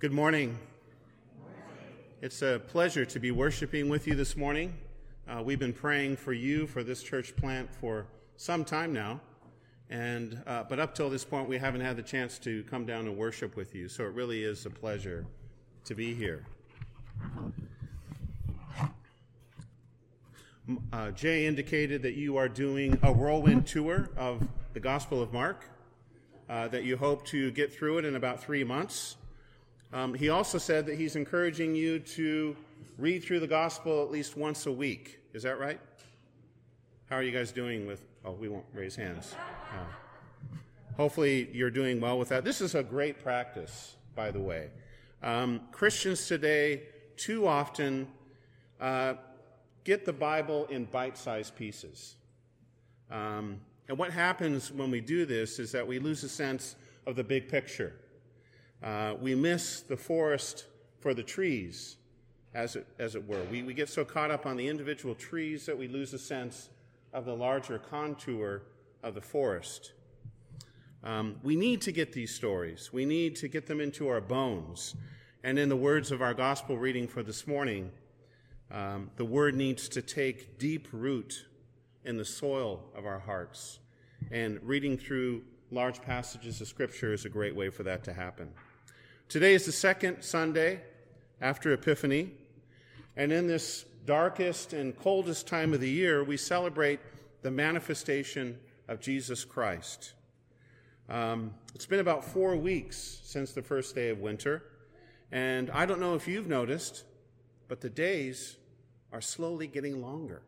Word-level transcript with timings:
Good 0.00 0.12
morning. 0.12 0.58
It's 2.22 2.40
a 2.40 2.58
pleasure 2.68 3.04
to 3.04 3.20
be 3.20 3.32
worshiping 3.32 3.90
with 3.90 4.06
you 4.06 4.14
this 4.14 4.34
morning. 4.34 4.72
Uh, 5.28 5.42
we've 5.42 5.58
been 5.58 5.74
praying 5.74 6.16
for 6.16 6.32
you 6.32 6.66
for 6.66 6.82
this 6.82 7.02
church 7.02 7.36
plant 7.36 7.70
for 7.70 8.06
some 8.38 8.64
time 8.64 8.94
now, 8.94 9.20
and 9.90 10.42
uh, 10.46 10.64
but 10.66 10.80
up 10.80 10.94
till 10.94 11.10
this 11.10 11.22
point, 11.22 11.50
we 11.50 11.58
haven't 11.58 11.82
had 11.82 11.98
the 11.98 12.02
chance 12.02 12.38
to 12.38 12.62
come 12.62 12.86
down 12.86 13.08
and 13.08 13.18
worship 13.18 13.56
with 13.56 13.74
you. 13.74 13.90
So 13.90 14.04
it 14.04 14.14
really 14.14 14.42
is 14.42 14.64
a 14.64 14.70
pleasure 14.70 15.26
to 15.84 15.94
be 15.94 16.14
here. 16.14 16.46
Uh, 20.94 21.10
Jay 21.10 21.44
indicated 21.44 22.00
that 22.04 22.14
you 22.14 22.38
are 22.38 22.48
doing 22.48 22.98
a 23.02 23.12
whirlwind 23.12 23.66
tour 23.66 24.08
of 24.16 24.48
the 24.72 24.80
Gospel 24.80 25.20
of 25.20 25.34
Mark. 25.34 25.66
Uh, 26.48 26.68
that 26.68 26.84
you 26.84 26.96
hope 26.96 27.26
to 27.26 27.50
get 27.50 27.70
through 27.70 27.98
it 27.98 28.06
in 28.06 28.16
about 28.16 28.42
three 28.42 28.64
months. 28.64 29.16
Um, 29.92 30.14
he 30.14 30.28
also 30.28 30.58
said 30.58 30.86
that 30.86 30.96
he's 30.96 31.16
encouraging 31.16 31.74
you 31.74 31.98
to 31.98 32.56
read 32.96 33.24
through 33.24 33.40
the 33.40 33.46
gospel 33.46 34.02
at 34.04 34.10
least 34.10 34.36
once 34.36 34.66
a 34.66 34.72
week. 34.72 35.18
Is 35.32 35.42
that 35.42 35.58
right? 35.58 35.80
How 37.08 37.16
are 37.16 37.22
you 37.22 37.32
guys 37.32 37.50
doing 37.50 37.86
with? 37.86 38.02
Oh, 38.24 38.32
we 38.32 38.48
won't 38.48 38.66
raise 38.72 38.94
hands. 38.94 39.34
Uh, 39.72 39.84
hopefully, 40.96 41.50
you're 41.52 41.70
doing 41.70 42.00
well 42.00 42.18
with 42.18 42.28
that. 42.28 42.44
This 42.44 42.60
is 42.60 42.74
a 42.74 42.82
great 42.82 43.22
practice, 43.22 43.96
by 44.14 44.30
the 44.30 44.38
way. 44.38 44.70
Um, 45.22 45.62
Christians 45.72 46.26
today 46.26 46.82
too 47.16 47.48
often 47.48 48.06
uh, 48.80 49.14
get 49.84 50.04
the 50.04 50.12
Bible 50.12 50.66
in 50.66 50.84
bite 50.84 51.18
sized 51.18 51.56
pieces. 51.56 52.14
Um, 53.10 53.60
and 53.88 53.98
what 53.98 54.12
happens 54.12 54.70
when 54.70 54.90
we 54.90 55.00
do 55.00 55.26
this 55.26 55.58
is 55.58 55.72
that 55.72 55.84
we 55.84 55.98
lose 55.98 56.22
a 56.22 56.28
sense 56.28 56.76
of 57.06 57.16
the 57.16 57.24
big 57.24 57.48
picture. 57.48 57.94
Uh, 58.82 59.14
we 59.20 59.34
miss 59.34 59.80
the 59.80 59.96
forest 59.96 60.66
for 61.00 61.14
the 61.14 61.22
trees, 61.22 61.96
as 62.54 62.76
it, 62.76 62.86
as 62.98 63.14
it 63.14 63.26
were. 63.26 63.42
We, 63.50 63.62
we 63.62 63.74
get 63.74 63.88
so 63.88 64.04
caught 64.04 64.30
up 64.30 64.46
on 64.46 64.56
the 64.56 64.68
individual 64.68 65.14
trees 65.14 65.66
that 65.66 65.76
we 65.76 65.88
lose 65.88 66.14
a 66.14 66.18
sense 66.18 66.70
of 67.12 67.24
the 67.24 67.34
larger 67.34 67.78
contour 67.78 68.62
of 69.02 69.14
the 69.14 69.20
forest. 69.20 69.92
Um, 71.02 71.36
we 71.42 71.56
need 71.56 71.80
to 71.82 71.92
get 71.92 72.12
these 72.12 72.34
stories. 72.34 72.92
We 72.92 73.04
need 73.04 73.36
to 73.36 73.48
get 73.48 73.66
them 73.66 73.80
into 73.80 74.08
our 74.08 74.20
bones. 74.20 74.94
And 75.42 75.58
in 75.58 75.68
the 75.68 75.76
words 75.76 76.10
of 76.10 76.20
our 76.20 76.34
gospel 76.34 76.76
reading 76.76 77.08
for 77.08 77.22
this 77.22 77.46
morning, 77.46 77.90
um, 78.70 79.10
the 79.16 79.24
word 79.24 79.54
needs 79.54 79.88
to 79.90 80.02
take 80.02 80.58
deep 80.58 80.88
root 80.92 81.46
in 82.04 82.16
the 82.16 82.24
soil 82.24 82.84
of 82.94 83.06
our 83.06 83.18
hearts. 83.18 83.78
And 84.30 84.60
reading 84.62 84.98
through 84.98 85.42
large 85.70 86.02
passages 86.02 86.60
of 86.60 86.68
Scripture 86.68 87.12
is 87.12 87.24
a 87.24 87.28
great 87.28 87.56
way 87.56 87.70
for 87.70 87.82
that 87.84 88.04
to 88.04 88.12
happen. 88.12 88.50
Today 89.30 89.54
is 89.54 89.64
the 89.64 89.72
second 89.72 90.22
Sunday 90.22 90.82
after 91.40 91.72
Epiphany. 91.72 92.32
And 93.16 93.32
in 93.32 93.46
this 93.46 93.86
darkest 94.04 94.74
and 94.74 94.94
coldest 94.98 95.46
time 95.46 95.72
of 95.72 95.80
the 95.80 95.88
year, 95.88 96.22
we 96.22 96.36
celebrate 96.36 97.00
the 97.40 97.50
manifestation 97.50 98.58
of 98.88 99.00
Jesus 99.00 99.46
Christ. 99.46 100.12
Um, 101.08 101.54
it's 101.74 101.86
been 101.86 102.00
about 102.00 102.26
four 102.26 102.56
weeks 102.56 103.20
since 103.24 103.52
the 103.52 103.62
first 103.62 103.94
day 103.94 104.10
of 104.10 104.18
winter. 104.18 104.62
And 105.32 105.70
I 105.70 105.86
don't 105.86 106.00
know 106.00 106.14
if 106.14 106.28
you've 106.28 106.48
noticed, 106.48 107.04
but 107.68 107.80
the 107.80 107.88
days 107.88 108.58
are 109.12 109.22
slowly 109.22 109.66
getting 109.66 110.02
longer. 110.02 110.42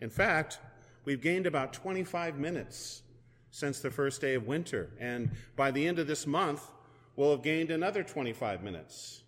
In 0.00 0.10
fact, 0.10 0.60
We've 1.04 1.20
gained 1.20 1.46
about 1.46 1.72
25 1.72 2.38
minutes 2.38 3.02
since 3.50 3.80
the 3.80 3.90
first 3.90 4.20
day 4.20 4.34
of 4.34 4.46
winter. 4.46 4.90
And 5.00 5.30
by 5.56 5.70
the 5.70 5.86
end 5.86 5.98
of 5.98 6.06
this 6.06 6.26
month, 6.26 6.64
we'll 7.16 7.32
have 7.32 7.42
gained 7.42 7.70
another 7.70 8.02
25 8.02 8.62
minutes. 8.62 9.22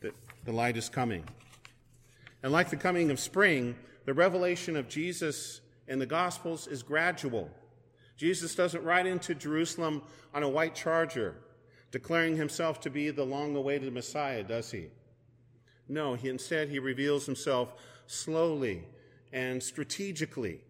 The, 0.00 0.12
the 0.44 0.52
light 0.52 0.76
is 0.76 0.88
coming. 0.88 1.24
And 2.42 2.52
like 2.52 2.70
the 2.70 2.76
coming 2.76 3.10
of 3.10 3.20
spring, 3.20 3.76
the 4.06 4.14
revelation 4.14 4.76
of 4.76 4.88
Jesus 4.88 5.60
in 5.88 5.98
the 5.98 6.06
Gospels 6.06 6.66
is 6.66 6.82
gradual. 6.82 7.50
Jesus 8.16 8.54
doesn't 8.54 8.84
ride 8.84 9.06
into 9.06 9.34
Jerusalem 9.34 10.02
on 10.34 10.42
a 10.42 10.48
white 10.48 10.74
charger, 10.74 11.36
declaring 11.90 12.36
himself 12.36 12.80
to 12.80 12.90
be 12.90 13.10
the 13.10 13.24
long 13.24 13.56
awaited 13.56 13.92
Messiah, 13.92 14.42
does 14.42 14.70
he? 14.70 14.88
No, 15.88 16.14
he, 16.14 16.28
instead, 16.28 16.68
he 16.68 16.78
reveals 16.78 17.26
himself 17.26 17.74
slowly 18.06 18.84
and 19.32 19.62
strategically. 19.62 20.60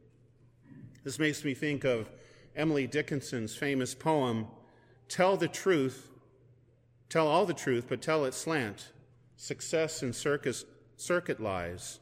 This 1.04 1.18
makes 1.18 1.44
me 1.44 1.54
think 1.54 1.84
of 1.84 2.10
Emily 2.56 2.86
Dickinson's 2.86 3.54
famous 3.54 3.94
poem, 3.94 4.46
Tell 5.10 5.36
the 5.36 5.48
Truth, 5.48 6.08
Tell 7.08 7.26
All 7.26 7.44
the 7.44 7.52
Truth, 7.52 7.86
but 7.88 8.00
Tell 8.00 8.24
It 8.26 8.32
Slant. 8.32 8.92
Success 9.34 10.04
in 10.04 10.12
circus, 10.12 10.64
circuit 10.96 11.40
lies. 11.40 11.98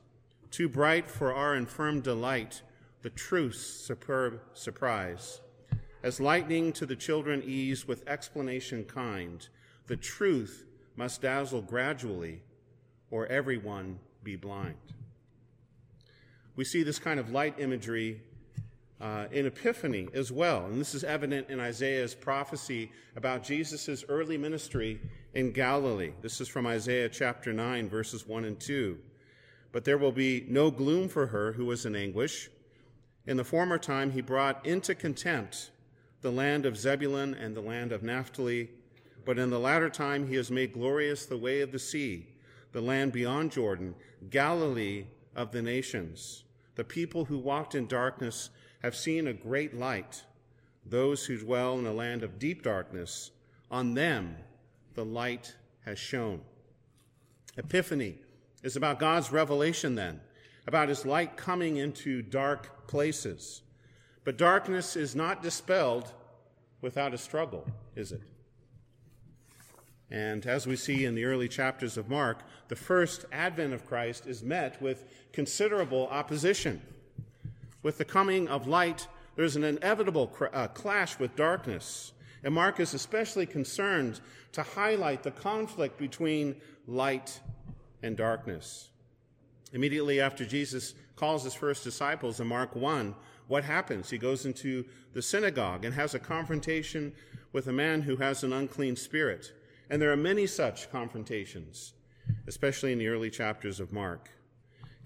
Too 0.51 0.69
bright 0.69 1.09
for 1.09 1.33
our 1.33 1.57
infirm 1.57 2.03
delight, 2.03 2.61
the 3.01 3.09
truth's 3.09 3.61
superb 3.61 4.43
surprise. 4.53 5.41
As 6.03 6.21
lightning 6.21 6.71
to 6.75 6.85
the 6.85 6.97
children 6.97 7.43
ease 7.43 7.89
with 7.89 8.07
explanation 8.07 8.85
kind, 8.85 9.49
the 9.87 9.97
truth 9.97 10.67
must 10.95 11.23
dazzle 11.23 11.63
gradually, 11.63 12.43
or 13.11 13.27
everyone 13.29 14.01
be 14.23 14.37
blind. 14.37 14.77
We 16.57 16.65
see 16.65 16.83
this 16.83 16.99
kind 16.99 17.19
of 17.19 17.31
light 17.31 17.59
imagery 17.59 18.21
uh, 19.01 19.27
in 19.31 19.47
Epiphany 19.47 20.09
as 20.13 20.33
well. 20.33 20.67
And 20.67 20.81
this 20.81 20.95
is 20.95 21.05
evident 21.05 21.49
in 21.51 21.61
Isaiah's 21.61 22.15
prophecy 22.15 22.91
about 23.17 23.45
Jesus' 23.45 24.05
early 24.09 24.37
ministry 24.37 25.01
in 25.35 25.53
Galilee. 25.53 26.13
This 26.21 26.41
is 26.41 26.49
from 26.49 26.67
Isaiah 26.67 27.09
chapter 27.09 27.53
9, 27.53 27.89
verses 27.89 28.27
1 28.27 28.45
and 28.45 28.59
2. 28.59 28.99
But 29.71 29.85
there 29.85 29.99
will 29.99 30.13
be 30.13 30.47
no 30.49 30.71
gloom 30.71 31.09
for 31.09 31.27
her 31.27 31.53
who 31.53 31.67
was 31.67 31.87
in 31.87 31.95
anguish. 31.95 32.51
In 33.27 33.37
the 33.37 33.45
former 33.45 33.79
time, 33.79 34.11
he 34.11 34.21
brought 34.21 34.65
into 34.67 34.95
contempt 34.95 35.71
the 36.23 36.33
land 36.33 36.67
of 36.67 36.77
Zebulun 36.77 37.35
and 37.35 37.55
the 37.55 37.61
land 37.61 37.93
of 37.93 38.03
Naphtali. 38.03 38.71
But 39.25 39.39
in 39.39 39.51
the 39.51 39.61
latter 39.61 39.91
time, 39.91 40.27
he 40.27 40.35
has 40.37 40.51
made 40.51 40.73
glorious 40.73 41.27
the 41.27 41.37
way 41.37 41.61
of 41.61 41.71
the 41.71 41.79
sea, 41.79 42.27
the 42.73 42.81
land 42.81 43.13
beyond 43.13 43.53
Jordan, 43.53 43.95
Galilee 44.31 45.05
of 45.37 45.53
the 45.53 45.63
nations. 45.63 46.45
The 46.75 46.85
people 46.85 47.27
who 47.27 47.39
walked 47.39 47.75
in 47.75 47.87
darkness 47.87 48.51
have 48.83 48.97
seen 48.97 49.27
a 49.27 49.33
great 49.33 49.75
light. 49.75 50.25
Those 50.85 51.27
who 51.27 51.39
dwell 51.39 51.79
in 51.79 51.87
a 51.87 51.93
land 51.93 52.23
of 52.23 52.39
deep 52.39 52.63
darkness, 52.63 53.31
on 53.71 53.95
them 53.95 54.37
the 54.95 55.05
light 55.05 55.55
has 55.85 55.99
shone. 55.99 56.41
Epiphany 57.57 58.19
is 58.63 58.77
about 58.77 58.99
God's 58.99 59.33
revelation, 59.33 59.95
then, 59.95 60.21
about 60.67 60.89
his 60.89 61.05
light 61.05 61.37
coming 61.37 61.77
into 61.77 62.23
dark 62.23 62.87
places. 62.87 63.63
But 64.25 64.37
darkness 64.37 64.97
is 64.97 65.15
not 65.15 65.43
dispelled 65.43 66.13
without 66.81 67.15
a 67.15 67.19
struggle, 67.19 67.67
is 67.97 68.13
it? 68.13 68.23
And 70.11 70.47
as 70.47 70.67
we 70.67 70.77
see 70.77 71.05
in 71.05 71.15
the 71.15 71.25
early 71.25 71.49
chapters 71.49 71.97
of 71.97 72.09
Mark, 72.09 72.43
the 72.69 72.77
first 72.77 73.25
advent 73.31 73.75
of 73.75 73.87
Christ 73.87 74.27
is 74.27 74.43
met 74.43 74.81
with 74.81 75.05
considerable 75.33 76.09
opposition. 76.09 76.81
With 77.83 77.99
the 77.99 78.05
coming 78.05 78.49
of 78.49 78.67
light, 78.67 79.07
there's 79.37 79.57
an 79.57 79.65
inevitable 79.65 80.29
cr- 80.29 80.47
uh, 80.53 80.69
clash 80.69 81.19
with 81.19 81.37
darkness. 81.37 82.13
And 82.43 82.55
Mark 82.55 82.81
is 82.81 82.95
especially 82.95 83.47
concerned 83.47 84.21
to 84.53 84.63
highlight 84.63 85.23
the 85.23 85.31
conflict 85.31 85.99
between 85.99 86.57
light 86.87 87.41
and 88.03 88.17
darkness. 88.17 88.91
Immediately 89.73 90.21
after 90.21 90.45
Jesus 90.45 90.95
calls 91.17 91.45
his 91.45 91.55
first 91.55 91.85
disciples 91.85 92.41
in 92.41 92.47
Mark 92.47 92.75
1, 92.75 93.15
what 93.49 93.65
happens? 93.65 94.11
He 94.11 94.19
goes 94.19 94.47
into 94.47 94.85
the 95.13 95.23
synagogue 95.23 95.85
and 95.85 95.95
has 95.95 96.15
a 96.15 96.19
confrontation 96.19 97.13
with 97.53 97.67
a 97.67 97.73
man 97.73 98.03
who 98.03 98.17
has 98.17 98.45
an 98.45 98.53
unclean 98.53 98.97
spirit. 98.97 99.53
And 99.91 100.01
there 100.01 100.13
are 100.13 100.17
many 100.17 100.47
such 100.47 100.91
confrontations, 100.91 101.95
especially 102.47 102.93
in 102.93 102.99
the 102.99 103.09
early 103.09 103.31
chapters 103.31 103.81
of 103.81 103.93
Mark. 103.93 104.31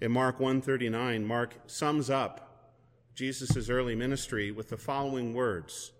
In 0.01 0.11
Mark 0.11 0.39
139, 0.39 1.25
Mark 1.25 1.55
sums 1.67 2.09
up 2.09 2.52
Jesus' 3.15 3.69
early 3.69 3.95
ministry 3.95 4.51
with 4.51 4.69
the 4.69 4.77
following 4.77 5.33
words 5.33 5.91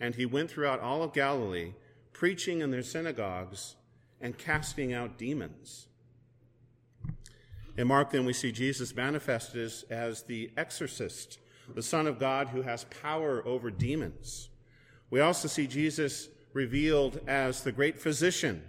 And 0.00 0.14
he 0.14 0.26
went 0.26 0.50
throughout 0.50 0.80
all 0.80 1.02
of 1.02 1.12
Galilee, 1.12 1.74
preaching 2.12 2.60
in 2.60 2.70
their 2.70 2.82
synagogues 2.82 3.76
and 4.20 4.38
casting 4.38 4.92
out 4.92 5.18
demons. 5.18 5.86
In 7.76 7.88
Mark, 7.88 8.10
then, 8.10 8.26
we 8.26 8.32
see 8.32 8.52
Jesus 8.52 8.94
manifested 8.94 9.62
as, 9.62 9.84
as 9.88 10.22
the 10.22 10.50
exorcist, 10.56 11.38
the 11.74 11.82
Son 11.82 12.06
of 12.06 12.18
God 12.18 12.48
who 12.48 12.62
has 12.62 12.84
power 12.84 13.42
over 13.46 13.70
demons. 13.70 14.50
We 15.10 15.20
also 15.20 15.48
see 15.48 15.66
Jesus 15.66 16.28
revealed 16.52 17.20
as 17.26 17.62
the 17.62 17.72
great 17.72 17.98
physician. 17.98 18.62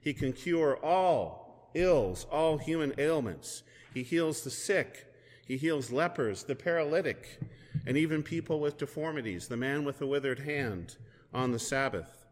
He 0.00 0.12
can 0.12 0.32
cure 0.32 0.76
all 0.76 1.70
ills, 1.74 2.26
all 2.30 2.58
human 2.58 2.94
ailments. 2.98 3.62
He 3.94 4.02
heals 4.02 4.42
the 4.42 4.50
sick. 4.50 5.07
He 5.48 5.56
heals 5.56 5.90
lepers, 5.90 6.44
the 6.44 6.54
paralytic, 6.54 7.40
and 7.86 7.96
even 7.96 8.22
people 8.22 8.60
with 8.60 8.76
deformities, 8.76 9.48
the 9.48 9.56
man 9.56 9.82
with 9.82 9.98
the 9.98 10.06
withered 10.06 10.40
hand 10.40 10.96
on 11.32 11.52
the 11.52 11.58
Sabbath. 11.58 12.26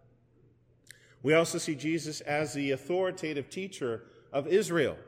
We 1.22 1.32
also 1.32 1.56
see 1.56 1.74
Jesus 1.74 2.20
as 2.20 2.52
the 2.52 2.72
authoritative 2.72 3.48
teacher 3.48 4.02
of 4.34 4.46
Israel. 4.46 4.98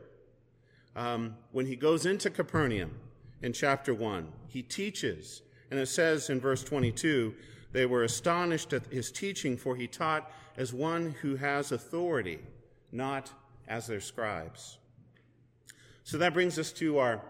Um, 0.97 1.37
when 1.53 1.67
he 1.67 1.77
goes 1.77 2.07
into 2.07 2.31
Capernaum 2.31 2.93
in 3.43 3.53
chapter 3.53 3.93
1, 3.93 4.33
he 4.47 4.63
teaches, 4.63 5.43
and 5.71 5.79
it 5.79 5.87
says 5.87 6.31
in 6.31 6.41
verse 6.41 6.65
22 6.65 7.35
they 7.73 7.85
were 7.85 8.05
astonished 8.05 8.73
at 8.73 8.87
his 8.87 9.13
teaching, 9.13 9.59
for 9.59 9.77
he 9.77 9.87
taught 9.87 10.33
as 10.57 10.73
one 10.73 11.15
who 11.21 11.37
has 11.37 11.73
authority, 11.73 12.39
not 12.91 13.31
as 13.69 13.87
their 13.87 14.01
scribes. 14.01 14.79
So 16.05 16.17
that 16.17 16.33
brings 16.33 16.59
us 16.59 16.73
to 16.73 16.97
our 16.97 17.21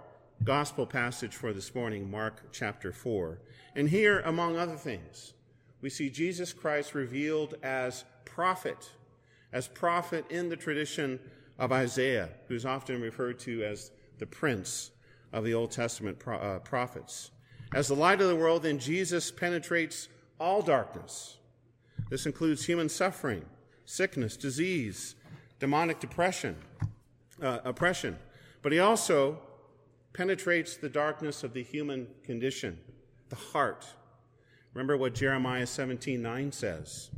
gospel 0.45 0.87
passage 0.87 1.35
for 1.35 1.53
this 1.53 1.75
morning, 1.75 2.11
Mark 2.11 2.53
chapter 2.53 2.93
4. 2.93 3.39
And 3.75 3.89
here, 3.89 4.21
among 4.21 4.57
other 4.57 4.77
things, 4.77 5.35
we 5.81 5.91
see 5.91 6.11
Jesus 6.11 6.53
Christ 6.53 6.95
revealed 6.95 7.55
as 7.63 8.05
prophet, 8.25 8.91
as 9.53 9.69
prophet 9.69 10.25
in 10.31 10.49
the 10.49 10.57
tradition 10.57 11.19
of 11.59 11.73
Isaiah, 11.73 12.31
who's 12.47 12.65
often 12.65 13.01
referred 13.01 13.39
to 13.41 13.65
as 13.65 13.91
the 14.19 14.27
prince 14.27 14.91
of 15.33 15.45
the 15.45 15.55
Old 15.55 15.71
Testament 15.71 16.19
pro- 16.19 16.39
uh, 16.39 16.59
prophets. 16.61 17.31
As 17.75 17.89
the 17.89 17.95
light 17.95 18.21
of 18.21 18.29
the 18.29 18.37
world, 18.37 18.63
then 18.63 18.79
Jesus 18.79 19.31
penetrates 19.31 20.09
all 20.41 20.63
darkness. 20.63 21.37
This 22.11 22.27
includes 22.27 22.65
human 22.65 22.89
suffering, 22.89 23.45
sickness, 23.85 24.37
disease, 24.37 25.15
demonic 25.59 26.01
depression, 26.01 26.57
uh, 27.43 27.59
oppression. 27.65 28.19
But 28.63 28.73
he 28.73 28.79
also 28.79 29.41
penetrates 30.13 30.77
the 30.77 30.89
darkness 30.89 31.45
of 31.45 31.53
the 31.53 31.63
human 31.63 32.09
condition, 32.23 32.79
the 33.29 33.37
heart. 33.37 33.87
Remember 34.75 34.97
what 34.97 35.15
Jeremiah 35.15 35.67
17:9 35.67 36.53
says. 36.53 37.11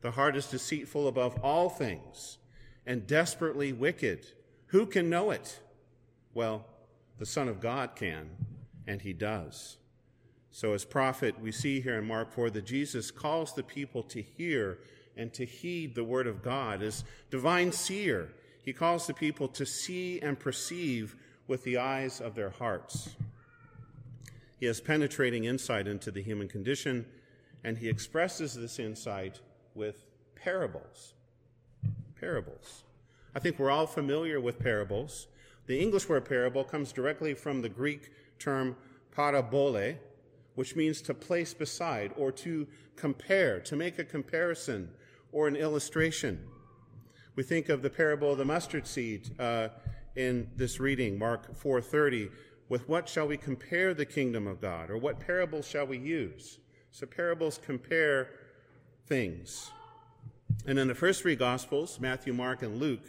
The 0.00 0.12
heart 0.12 0.36
is 0.36 0.46
deceitful 0.46 1.08
above 1.08 1.38
all 1.42 1.70
things 1.70 2.38
and 2.86 3.06
desperately 3.06 3.72
wicked. 3.72 4.26
Who 4.66 4.86
can 4.86 5.08
know 5.08 5.30
it? 5.30 5.60
Well, 6.34 6.66
the 7.18 7.26
Son 7.26 7.48
of 7.48 7.60
God 7.60 7.96
can, 7.96 8.30
and 8.86 9.00
he 9.00 9.12
does. 9.12 9.78
So, 10.50 10.72
as 10.72 10.84
prophet, 10.84 11.40
we 11.40 11.52
see 11.52 11.80
here 11.80 11.98
in 11.98 12.06
Mark 12.06 12.32
4 12.32 12.50
that 12.50 12.66
Jesus 12.66 13.10
calls 13.10 13.54
the 13.54 13.62
people 13.62 14.02
to 14.04 14.22
hear 14.22 14.78
and 15.16 15.32
to 15.34 15.44
heed 15.44 15.94
the 15.94 16.04
word 16.04 16.26
of 16.26 16.42
God. 16.42 16.82
As 16.82 17.04
divine 17.30 17.72
seer, 17.72 18.32
he 18.62 18.72
calls 18.72 19.06
the 19.06 19.14
people 19.14 19.48
to 19.48 19.66
see 19.66 20.20
and 20.20 20.38
perceive 20.38 21.16
with 21.46 21.64
the 21.64 21.76
eyes 21.76 22.20
of 22.20 22.34
their 22.34 22.50
hearts. 22.50 23.16
He 24.58 24.66
has 24.66 24.80
penetrating 24.80 25.44
insight 25.44 25.86
into 25.86 26.10
the 26.10 26.22
human 26.22 26.48
condition, 26.48 27.06
and 27.62 27.78
he 27.78 27.88
expresses 27.88 28.54
this 28.54 28.78
insight 28.78 29.40
with 29.74 30.04
parables. 30.36 31.14
Parables. 32.18 32.84
I 33.34 33.40
think 33.40 33.58
we're 33.58 33.70
all 33.70 33.86
familiar 33.86 34.40
with 34.40 34.58
parables. 34.58 35.26
The 35.66 35.80
English 35.80 36.08
word 36.08 36.24
parable 36.24 36.64
comes 36.64 36.92
directly 36.92 37.34
from 37.34 37.62
the 37.62 37.68
Greek 37.68 38.12
term 38.38 38.76
parabole, 39.14 39.94
which 40.54 40.76
means 40.76 41.02
to 41.02 41.14
place 41.14 41.52
beside 41.52 42.12
or 42.16 42.30
to 42.32 42.66
compare, 42.96 43.60
to 43.60 43.76
make 43.76 43.98
a 43.98 44.04
comparison 44.04 44.90
or 45.32 45.48
an 45.48 45.56
illustration. 45.56 46.46
We 47.34 47.42
think 47.42 47.68
of 47.68 47.82
the 47.82 47.90
parable 47.90 48.32
of 48.32 48.38
the 48.38 48.44
mustard 48.44 48.86
seed 48.86 49.30
uh, 49.40 49.68
in 50.16 50.50
this 50.56 50.80
reading, 50.80 51.18
Mark 51.18 51.54
4:30. 51.54 52.30
With 52.68 52.88
what 52.88 53.08
shall 53.08 53.26
we 53.26 53.36
compare 53.36 53.92
the 53.92 54.06
kingdom 54.06 54.46
of 54.46 54.60
God, 54.60 54.90
or 54.90 54.96
what 54.96 55.20
parables 55.20 55.68
shall 55.68 55.86
we 55.86 55.98
use? 55.98 56.58
So 56.90 57.06
parables 57.06 57.58
compare 57.62 58.30
things. 59.06 59.70
And 60.66 60.78
in 60.78 60.88
the 60.88 60.94
first 60.94 61.22
three 61.22 61.36
Gospels, 61.36 62.00
Matthew, 62.00 62.32
Mark, 62.32 62.62
and 62.62 62.78
Luke, 62.78 63.04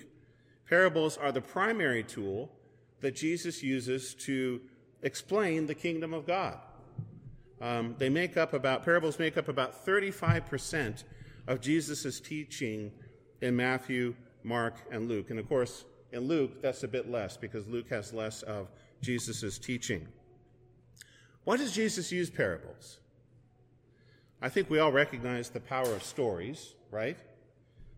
parables 0.68 1.18
are 1.18 1.32
the 1.32 1.42
primary 1.42 2.04
tool 2.04 2.52
that 3.00 3.16
Jesus 3.16 3.64
uses 3.64 4.14
to 4.16 4.60
explain 5.04 5.68
the 5.68 5.76
kingdom 5.76 6.14
of 6.14 6.26
God. 6.26 6.60
Um, 7.62 7.96
they 7.98 8.10
make 8.10 8.36
up 8.36 8.54
about, 8.54 8.84
parables 8.84 9.20
make 9.20 9.38
up 9.38 9.48
about 9.48 9.86
35% 9.86 11.04
of 11.48 11.62
Jesus' 11.62 12.20
teaching 12.20 12.92
in 13.42 13.56
Matthew, 13.56 14.16
Mark, 14.44 14.76
and 14.92 15.08
Luke. 15.08 15.30
And 15.30 15.40
of 15.40 15.48
course, 15.48 15.86
in 16.16 16.30
Luke, 16.30 16.62
that's 16.62 16.84
a 16.84 16.88
bit 16.88 17.12
less 17.12 17.36
because 17.36 17.68
Luke 17.68 17.90
has 17.90 18.14
less 18.14 18.42
of 18.44 18.72
Jesus' 19.02 19.60
teaching. 19.60 20.08
Why 21.44 21.58
does 21.58 21.74
Jesus 21.74 22.10
use 22.10 22.30
parables? 22.30 23.00
I 24.42 24.48
think 24.48 24.70
we 24.70 24.80
all 24.80 24.94
recognize 24.94 25.50
the 25.50 25.60
power 25.60 25.94
of 25.94 26.04
stories, 26.04 26.74
right? 26.90 27.18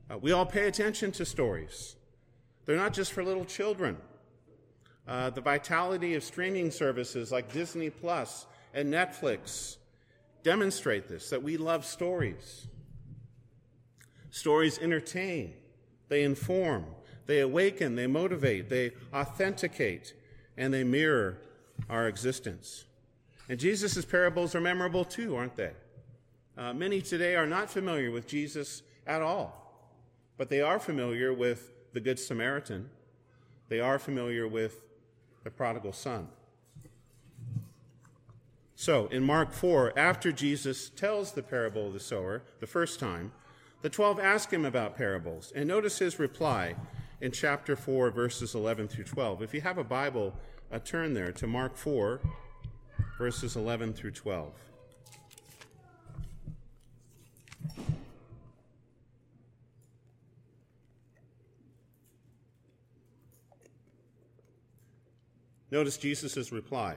Uh, 0.09 0.17
we 0.17 0.31
all 0.31 0.47
pay 0.47 0.67
attention 0.67 1.11
to 1.11 1.25
stories. 1.25 1.95
They're 2.65 2.75
not 2.75 2.93
just 2.93 3.13
for 3.13 3.23
little 3.23 3.45
children. 3.45 3.97
Uh, 5.07 5.29
the 5.29 5.41
vitality 5.41 6.15
of 6.15 6.23
streaming 6.23 6.71
services 6.71 7.31
like 7.31 7.53
Disney 7.53 7.91
Plus 7.91 8.47
and 8.73 8.91
Netflix 8.91 9.77
demonstrate 10.41 11.07
this 11.07 11.29
that 11.29 11.43
we 11.43 11.55
love 11.55 11.85
stories. 11.85 12.67
Stories 14.31 14.79
entertain, 14.79 15.53
they 16.09 16.23
inform, 16.23 16.85
they 17.27 17.41
awaken, 17.41 17.95
they 17.95 18.07
motivate, 18.07 18.69
they 18.69 18.91
authenticate, 19.13 20.13
and 20.57 20.73
they 20.73 20.83
mirror 20.83 21.37
our 21.89 22.07
existence. 22.07 22.85
And 23.49 23.59
Jesus' 23.59 24.03
parables 24.03 24.55
are 24.55 24.61
memorable 24.61 25.05
too, 25.05 25.35
aren't 25.35 25.55
they? 25.55 25.71
Uh, 26.57 26.73
many 26.73 27.01
today 27.01 27.35
are 27.35 27.45
not 27.45 27.69
familiar 27.69 28.09
with 28.09 28.27
Jesus 28.27 28.81
at 29.05 29.21
all, 29.21 29.93
but 30.37 30.49
they 30.49 30.61
are 30.61 30.79
familiar 30.79 31.31
with 31.31 31.71
the 31.93 31.99
Good 31.99 32.17
Samaritan. 32.17 32.89
They 33.69 33.79
are 33.79 33.99
familiar 33.99 34.47
with 34.47 34.81
the 35.43 35.51
prodigal 35.51 35.93
son. 35.93 36.29
So, 38.75 39.07
in 39.07 39.23
Mark 39.23 39.53
4, 39.53 39.97
after 39.97 40.31
Jesus 40.31 40.89
tells 40.89 41.31
the 41.31 41.41
parable 41.41 41.87
of 41.87 41.93
the 41.93 41.99
sower 41.99 42.43
the 42.59 42.67
first 42.67 42.99
time, 42.99 43.31
the 43.81 43.89
12 43.89 44.19
ask 44.19 44.51
him 44.51 44.65
about 44.65 44.97
parables. 44.97 45.51
And 45.55 45.67
notice 45.67 45.99
his 45.99 46.19
reply 46.19 46.75
in 47.19 47.31
chapter 47.31 47.75
4, 47.75 48.11
verses 48.11 48.53
11 48.53 48.87
through 48.87 49.05
12. 49.05 49.41
If 49.41 49.53
you 49.53 49.61
have 49.61 49.77
a 49.77 49.83
Bible, 49.83 50.33
uh, 50.71 50.79
turn 50.79 51.13
there 51.13 51.31
to 51.31 51.47
Mark 51.47 51.75
4, 51.75 52.19
verses 53.17 53.55
11 53.55 53.93
through 53.93 54.11
12. 54.11 54.53
Notice 65.69 65.97
Jesus' 65.97 66.51
reply 66.51 66.95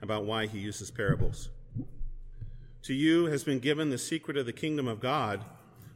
about 0.00 0.24
why 0.24 0.46
he 0.46 0.58
uses 0.58 0.90
parables. 0.90 1.48
To 2.82 2.94
you 2.94 3.26
has 3.26 3.42
been 3.42 3.58
given 3.58 3.90
the 3.90 3.98
secret 3.98 4.36
of 4.36 4.46
the 4.46 4.52
kingdom 4.52 4.86
of 4.86 5.00
God, 5.00 5.44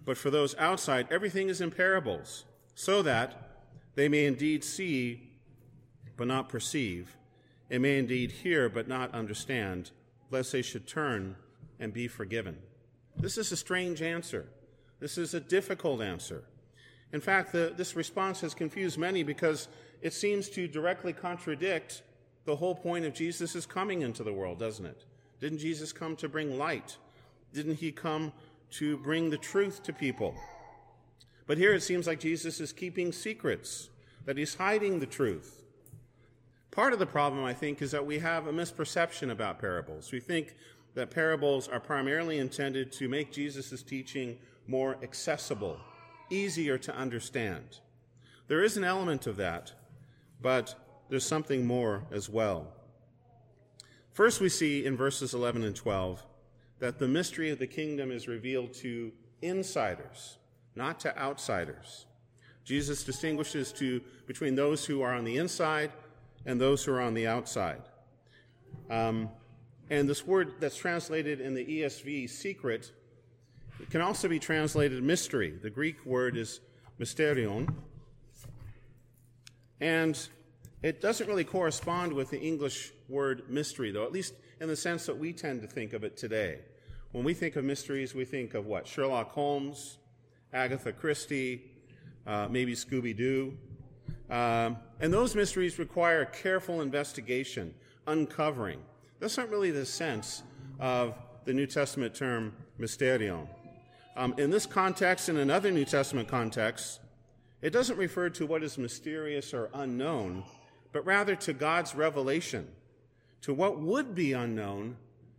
but 0.04 0.18
for 0.18 0.30
those 0.30 0.54
outside, 0.56 1.06
everything 1.10 1.48
is 1.48 1.60
in 1.60 1.70
parables, 1.70 2.44
so 2.74 3.02
that 3.02 3.62
they 3.94 4.08
may 4.08 4.26
indeed 4.26 4.64
see, 4.64 5.30
but 6.16 6.26
not 6.26 6.48
perceive, 6.48 7.16
and 7.70 7.82
may 7.82 7.98
indeed 7.98 8.30
hear, 8.30 8.68
but 8.68 8.88
not 8.88 9.12
understand, 9.14 9.90
lest 10.30 10.52
they 10.52 10.62
should 10.62 10.86
turn 10.86 11.36
and 11.78 11.92
be 11.92 12.08
forgiven. 12.08 12.58
This 13.16 13.38
is 13.38 13.52
a 13.52 13.56
strange 13.56 14.02
answer. 14.02 14.46
This 15.00 15.18
is 15.18 15.34
a 15.34 15.40
difficult 15.40 16.02
answer. 16.02 16.44
In 17.12 17.20
fact, 17.20 17.52
the, 17.52 17.72
this 17.76 17.94
response 17.94 18.40
has 18.40 18.54
confused 18.54 18.98
many 18.98 19.22
because 19.22 19.68
it 20.02 20.12
seems 20.12 20.48
to 20.50 20.66
directly 20.66 21.12
contradict 21.12 22.02
the 22.44 22.56
whole 22.56 22.74
point 22.74 23.04
of 23.04 23.14
Jesus' 23.14 23.66
coming 23.66 24.02
into 24.02 24.24
the 24.24 24.32
world, 24.32 24.58
doesn't 24.58 24.84
it? 24.84 25.04
Didn't 25.40 25.58
Jesus 25.58 25.92
come 25.92 26.16
to 26.16 26.28
bring 26.28 26.58
light? 26.58 26.96
Didn't 27.52 27.76
he 27.76 27.92
come 27.92 28.32
to 28.72 28.96
bring 28.98 29.30
the 29.30 29.38
truth 29.38 29.82
to 29.84 29.92
people? 29.92 30.34
But 31.46 31.58
here 31.58 31.74
it 31.74 31.82
seems 31.82 32.06
like 32.06 32.20
Jesus 32.20 32.60
is 32.60 32.72
keeping 32.72 33.12
secrets, 33.12 33.90
that 34.24 34.38
he's 34.38 34.54
hiding 34.54 34.98
the 34.98 35.06
truth. 35.06 35.62
Part 36.70 36.92
of 36.92 36.98
the 36.98 37.06
problem, 37.06 37.44
I 37.44 37.54
think, 37.54 37.82
is 37.82 37.90
that 37.92 38.06
we 38.06 38.18
have 38.18 38.46
a 38.46 38.52
misperception 38.52 39.30
about 39.30 39.58
parables. 39.58 40.10
We 40.10 40.20
think 40.20 40.56
that 40.94 41.10
parables 41.10 41.68
are 41.68 41.80
primarily 41.80 42.38
intended 42.38 42.90
to 42.92 43.08
make 43.08 43.32
Jesus' 43.32 43.82
teaching 43.82 44.38
more 44.66 44.96
accessible, 45.02 45.78
easier 46.30 46.78
to 46.78 46.96
understand. 46.96 47.80
There 48.48 48.62
is 48.62 48.76
an 48.76 48.84
element 48.84 49.26
of 49.26 49.36
that, 49.36 49.72
but 50.40 50.74
there's 51.08 51.26
something 51.26 51.66
more 51.66 52.04
as 52.10 52.28
well. 52.28 52.72
First, 54.12 54.40
we 54.40 54.48
see 54.48 54.86
in 54.86 54.96
verses 54.96 55.34
11 55.34 55.64
and 55.64 55.76
12 55.76 56.24
that 56.78 56.98
the 56.98 57.08
mystery 57.08 57.50
of 57.50 57.58
the 57.58 57.66
kingdom 57.66 58.10
is 58.10 58.28
revealed 58.28 58.72
to 58.74 59.12
insiders, 59.42 60.38
not 60.76 61.00
to 61.00 61.16
outsiders. 61.18 62.06
Jesus 62.64 63.04
distinguishes 63.04 63.72
to, 63.72 64.00
between 64.26 64.54
those 64.54 64.84
who 64.84 65.02
are 65.02 65.12
on 65.12 65.24
the 65.24 65.36
inside 65.36 65.92
and 66.46 66.60
those 66.60 66.84
who 66.84 66.92
are 66.92 67.00
on 67.00 67.14
the 67.14 67.26
outside. 67.26 67.82
Um, 68.90 69.28
and 69.90 70.08
this 70.08 70.26
word 70.26 70.54
that's 70.60 70.76
translated 70.76 71.40
in 71.40 71.54
the 71.54 71.64
ESV, 71.64 72.28
secret, 72.30 72.90
can 73.90 74.00
also 74.00 74.28
be 74.28 74.38
translated 74.38 75.02
mystery. 75.02 75.50
The 75.50 75.70
Greek 75.70 76.04
word 76.06 76.36
is 76.36 76.60
mysterion. 76.98 77.72
And 79.80 80.18
it 80.82 81.00
doesn't 81.00 81.26
really 81.26 81.44
correspond 81.44 82.12
with 82.12 82.30
the 82.30 82.40
English 82.40 82.92
word 83.08 83.50
mystery, 83.50 83.90
though, 83.90 84.04
at 84.04 84.12
least 84.12 84.34
in 84.60 84.68
the 84.68 84.76
sense 84.76 85.06
that 85.06 85.18
we 85.18 85.32
tend 85.32 85.62
to 85.62 85.68
think 85.68 85.92
of 85.92 86.04
it 86.04 86.16
today. 86.16 86.60
When 87.12 87.24
we 87.24 87.34
think 87.34 87.56
of 87.56 87.64
mysteries, 87.64 88.14
we 88.14 88.24
think 88.24 88.54
of 88.54 88.66
what? 88.66 88.86
Sherlock 88.86 89.32
Holmes, 89.32 89.98
Agatha 90.54 90.92
Christie, 90.92 91.62
uh, 92.26 92.46
maybe 92.48 92.74
Scooby 92.74 93.14
Doo. 93.14 93.56
Um, 94.30 94.78
and 95.00 95.12
those 95.12 95.34
mysteries 95.34 95.78
require 95.78 96.24
careful 96.24 96.80
investigation, 96.80 97.74
uncovering. 98.06 98.78
That's 99.20 99.36
not 99.36 99.50
really 99.50 99.72
the 99.72 99.84
sense 99.84 100.42
of 100.78 101.14
the 101.44 101.52
New 101.52 101.66
Testament 101.66 102.14
term 102.14 102.54
mysterium. 102.78 103.48
Um, 104.16 104.34
in 104.38 104.50
this 104.50 104.64
context 104.64 105.28
in 105.28 105.36
another 105.36 105.70
New 105.70 105.84
Testament 105.84 106.28
context, 106.28 107.00
it 107.60 107.70
doesn't 107.70 107.96
refer 107.96 108.30
to 108.30 108.46
what 108.46 108.62
is 108.62 108.78
mysterious 108.78 109.52
or 109.52 109.70
unknown, 109.74 110.44
but 110.92 111.04
rather 111.04 111.34
to 111.36 111.52
God's 111.52 111.94
revelation, 111.94 112.68
to 113.42 113.52
what 113.52 113.80
would 113.80 114.14
be 114.14 114.32
unknown 114.32 114.96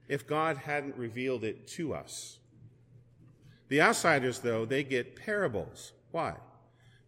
if 0.08 0.28
God 0.28 0.58
hadn't 0.58 0.98
revealed 0.98 1.44
it 1.44 1.68
to 1.70 1.94
us. 1.94 2.40
The 3.70 3.82
outsiders, 3.82 4.40
though, 4.40 4.66
they 4.66 4.84
get 4.84 5.16
parables. 5.16 5.94
Why? 6.12 6.36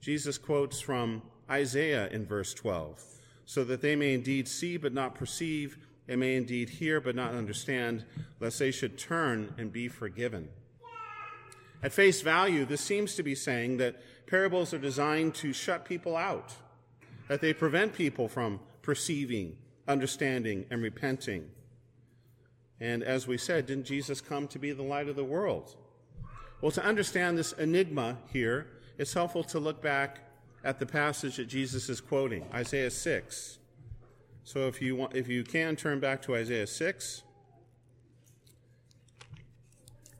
Jesus 0.02 0.38
quotes 0.38 0.80
from 0.80 1.22
Isaiah 1.50 2.08
in 2.10 2.26
verse 2.26 2.54
12 2.54 3.04
so 3.48 3.64
that 3.64 3.82
they 3.82 3.96
may 3.96 4.14
indeed 4.14 4.46
see 4.48 4.76
but 4.76 4.94
not 4.94 5.16
perceive, 5.16 5.78
and 6.10 6.20
may 6.20 6.36
indeed 6.36 6.70
hear 6.70 7.00
but 7.00 7.16
not 7.16 7.34
understand, 7.34 8.04
lest 8.42 8.60
they 8.60 8.72
should 8.72 8.98
turn 8.98 9.56
and 9.58 9.72
be 9.72 9.88
forgiven. 9.88 10.50
At 11.82 11.94
face 11.94 12.22
value, 12.22 12.66
this 12.66 12.82
seems 12.82 13.16
to 13.16 13.24
be 13.24 13.36
saying 13.36 13.78
that 13.78 13.96
parables 14.28 14.74
are 14.74 14.80
designed 14.80 15.34
to 15.36 15.54
shut 15.54 15.86
people 15.86 16.18
out, 16.18 16.56
that 17.30 17.40
they 17.40 17.54
prevent 17.54 17.94
people 17.94 18.28
from 18.28 18.60
perceiving, 18.82 19.56
understanding, 19.88 20.66
and 20.70 20.84
repenting. 20.84 21.50
And 22.82 23.02
as 23.02 23.28
we 23.28 23.38
said, 23.38 23.66
didn't 23.66 23.86
Jesus 23.86 24.20
come 24.20 24.50
to 24.50 24.60
be 24.60 24.74
the 24.74 24.84
light 24.84 25.08
of 25.08 25.16
the 25.16 25.24
world? 25.24 25.78
Well, 26.60 26.72
to 26.72 26.84
understand 26.84 27.38
this 27.38 27.52
enigma 27.54 28.18
here, 28.34 28.68
it's 28.98 29.14
helpful 29.14 29.44
to 29.46 29.60
look 29.60 29.82
back 29.82 30.20
at 30.64 30.80
the 30.80 30.88
passage 30.88 31.38
that 31.38 31.48
Jesus 31.48 31.88
is 31.88 32.02
quoting, 32.02 32.46
Isaiah 32.52 32.90
6. 32.90 33.60
So 34.44 34.68
if 34.68 34.82
you, 34.82 34.96
want, 34.96 35.16
if 35.16 35.28
you 35.28 35.44
can, 35.44 35.76
turn 35.76 36.00
back 36.00 36.22
to 36.24 36.36
Isaiah 36.36 36.66
6. 36.66 37.22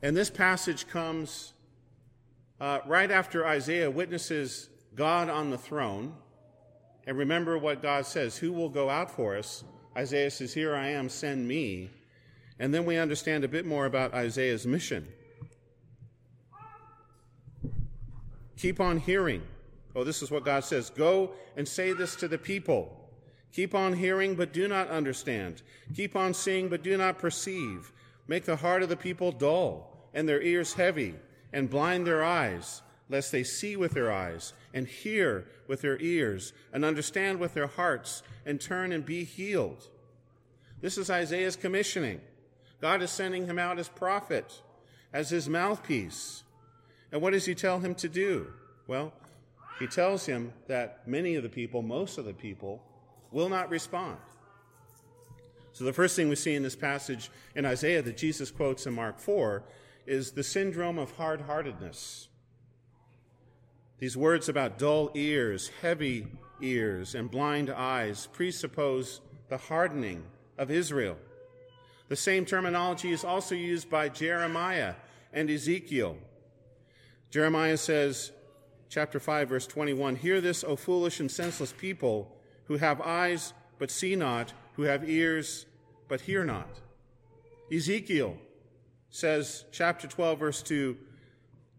And 0.00 0.16
this 0.16 0.30
passage 0.30 0.86
comes 0.86 1.54
uh, 2.60 2.80
right 2.86 3.10
after 3.10 3.44
Isaiah 3.44 3.90
witnesses 3.90 4.68
God 4.94 5.28
on 5.28 5.50
the 5.50 5.58
throne. 5.58 6.14
And 7.06 7.18
remember 7.18 7.58
what 7.58 7.82
God 7.82 8.06
says 8.06 8.36
Who 8.36 8.52
will 8.52 8.68
go 8.68 8.88
out 8.88 9.10
for 9.10 9.36
us? 9.36 9.64
Isaiah 9.96 10.30
says, 10.30 10.54
Here 10.54 10.76
I 10.76 10.88
am, 10.90 11.08
send 11.08 11.48
me. 11.48 11.90
And 12.60 12.72
then 12.72 12.84
we 12.84 12.96
understand 12.96 13.42
a 13.42 13.48
bit 13.48 13.66
more 13.66 13.86
about 13.86 14.14
Isaiah's 14.14 14.66
mission. 14.66 15.08
Keep 18.58 18.80
on 18.80 18.98
hearing. 18.98 19.42
Oh, 19.94 20.04
this 20.04 20.22
is 20.22 20.30
what 20.30 20.44
God 20.44 20.64
says 20.64 20.90
Go 20.90 21.30
and 21.56 21.66
say 21.66 21.92
this 21.92 22.16
to 22.16 22.28
the 22.28 22.38
people. 22.38 22.94
Keep 23.52 23.74
on 23.74 23.94
hearing, 23.94 24.34
but 24.34 24.52
do 24.52 24.68
not 24.68 24.88
understand. 24.88 25.62
Keep 25.94 26.16
on 26.16 26.34
seeing, 26.34 26.68
but 26.68 26.82
do 26.82 26.96
not 26.96 27.18
perceive. 27.18 27.92
Make 28.26 28.44
the 28.44 28.56
heart 28.56 28.82
of 28.82 28.90
the 28.90 28.96
people 28.96 29.32
dull, 29.32 30.10
and 30.12 30.28
their 30.28 30.42
ears 30.42 30.74
heavy, 30.74 31.14
and 31.52 31.70
blind 31.70 32.06
their 32.06 32.22
eyes, 32.22 32.82
lest 33.08 33.32
they 33.32 33.42
see 33.42 33.74
with 33.74 33.92
their 33.92 34.12
eyes, 34.12 34.52
and 34.74 34.86
hear 34.86 35.46
with 35.66 35.80
their 35.80 35.98
ears, 35.98 36.52
and 36.72 36.84
understand 36.84 37.40
with 37.40 37.54
their 37.54 37.66
hearts, 37.66 38.22
and 38.44 38.60
turn 38.60 38.92
and 38.92 39.06
be 39.06 39.24
healed. 39.24 39.88
This 40.82 40.98
is 40.98 41.08
Isaiah's 41.08 41.56
commissioning. 41.56 42.20
God 42.82 43.02
is 43.02 43.10
sending 43.10 43.46
him 43.46 43.58
out 43.58 43.78
as 43.78 43.88
prophet, 43.88 44.60
as 45.12 45.30
his 45.30 45.48
mouthpiece. 45.48 46.42
And 47.12 47.22
what 47.22 47.32
does 47.32 47.46
he 47.46 47.54
tell 47.54 47.78
him 47.78 47.94
to 47.96 48.08
do? 48.08 48.52
Well, 48.86 49.12
he 49.78 49.86
tells 49.86 50.26
him 50.26 50.52
that 50.66 51.06
many 51.06 51.36
of 51.36 51.42
the 51.42 51.48
people, 51.48 51.82
most 51.82 52.18
of 52.18 52.24
the 52.24 52.34
people, 52.34 52.82
will 53.30 53.48
not 53.48 53.70
respond. 53.70 54.16
So 55.72 55.84
the 55.84 55.92
first 55.92 56.16
thing 56.16 56.28
we 56.28 56.34
see 56.34 56.54
in 56.54 56.62
this 56.62 56.74
passage 56.74 57.30
in 57.54 57.64
Isaiah 57.64 58.02
that 58.02 58.16
Jesus 58.16 58.50
quotes 58.50 58.86
in 58.86 58.94
Mark 58.94 59.20
4 59.20 59.62
is 60.06 60.32
the 60.32 60.42
syndrome 60.42 60.98
of 60.98 61.12
hard 61.12 61.42
heartedness. 61.42 62.28
These 63.98 64.16
words 64.16 64.48
about 64.48 64.78
dull 64.78 65.10
ears, 65.14 65.70
heavy 65.82 66.26
ears, 66.60 67.14
and 67.14 67.30
blind 67.30 67.70
eyes 67.70 68.28
presuppose 68.32 69.20
the 69.48 69.56
hardening 69.56 70.24
of 70.56 70.70
Israel. 70.70 71.16
The 72.08 72.16
same 72.16 72.44
terminology 72.44 73.12
is 73.12 73.24
also 73.24 73.54
used 73.54 73.90
by 73.90 74.08
Jeremiah 74.08 74.94
and 75.32 75.50
Ezekiel. 75.50 76.16
Jeremiah 77.30 77.76
says, 77.76 78.32
chapter 78.88 79.20
5, 79.20 79.48
verse 79.48 79.66
21 79.66 80.16
Hear 80.16 80.40
this, 80.40 80.64
O 80.64 80.76
foolish 80.76 81.20
and 81.20 81.30
senseless 81.30 81.72
people, 81.72 82.34
who 82.64 82.76
have 82.76 83.00
eyes 83.00 83.52
but 83.78 83.90
see 83.90 84.16
not, 84.16 84.52
who 84.74 84.82
have 84.82 85.08
ears 85.08 85.66
but 86.08 86.22
hear 86.22 86.44
not. 86.44 86.80
Ezekiel 87.72 88.36
says, 89.10 89.64
chapter 89.72 90.06
12, 90.06 90.38
verse 90.38 90.62
2 90.62 90.96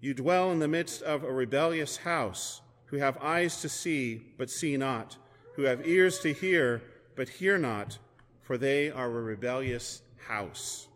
You 0.02 0.14
dwell 0.14 0.52
in 0.52 0.60
the 0.60 0.68
midst 0.68 1.02
of 1.02 1.24
a 1.24 1.32
rebellious 1.32 1.98
house, 1.98 2.62
who 2.86 2.98
have 2.98 3.18
eyes 3.18 3.62
to 3.62 3.70
see 3.70 4.22
but 4.38 4.50
see 4.50 4.78
not, 4.78 5.18
who 5.56 5.64
have 5.64 5.88
ears 5.88 6.20
to 6.20 6.34
hear 6.34 6.82
but 7.16 7.30
hear 7.30 7.58
not, 7.58 7.98
for 8.42 8.58
they 8.58 8.90
are 8.92 9.08
a 9.08 9.22
rebellious 9.22 10.02
house. 10.28 10.89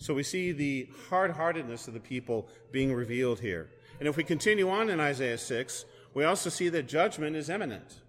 So 0.00 0.14
we 0.14 0.22
see 0.22 0.52
the 0.52 0.88
hard 1.10 1.32
heartedness 1.32 1.86
of 1.86 1.92
the 1.92 2.00
people 2.00 2.48
being 2.72 2.94
revealed 2.94 3.40
here. 3.40 3.68
And 3.98 4.08
if 4.08 4.16
we 4.16 4.24
continue 4.24 4.70
on 4.70 4.88
in 4.88 4.98
Isaiah 4.98 5.36
6, 5.36 5.84
we 6.14 6.24
also 6.24 6.48
see 6.48 6.70
that 6.70 6.88
judgment 6.88 7.36
is 7.36 7.50
imminent. 7.50 8.00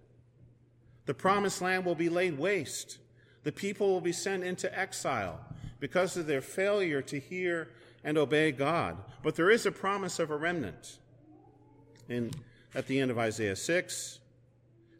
The 1.04 1.12
promised 1.12 1.60
land 1.60 1.84
will 1.84 1.94
be 1.94 2.08
laid 2.08 2.38
waste. 2.38 2.98
The 3.42 3.52
people 3.52 3.88
will 3.88 4.00
be 4.00 4.12
sent 4.12 4.42
into 4.42 4.76
exile 4.76 5.38
because 5.80 6.16
of 6.16 6.26
their 6.26 6.40
failure 6.40 7.02
to 7.02 7.20
hear 7.20 7.68
and 8.02 8.16
obey 8.16 8.52
God. 8.52 8.96
But 9.22 9.36
there 9.36 9.50
is 9.50 9.66
a 9.66 9.72
promise 9.72 10.18
of 10.18 10.30
a 10.30 10.36
remnant. 10.36 10.98
And 12.08 12.34
at 12.74 12.86
the 12.86 13.00
end 13.00 13.10
of 13.10 13.18
Isaiah 13.18 13.56
6, 13.56 14.18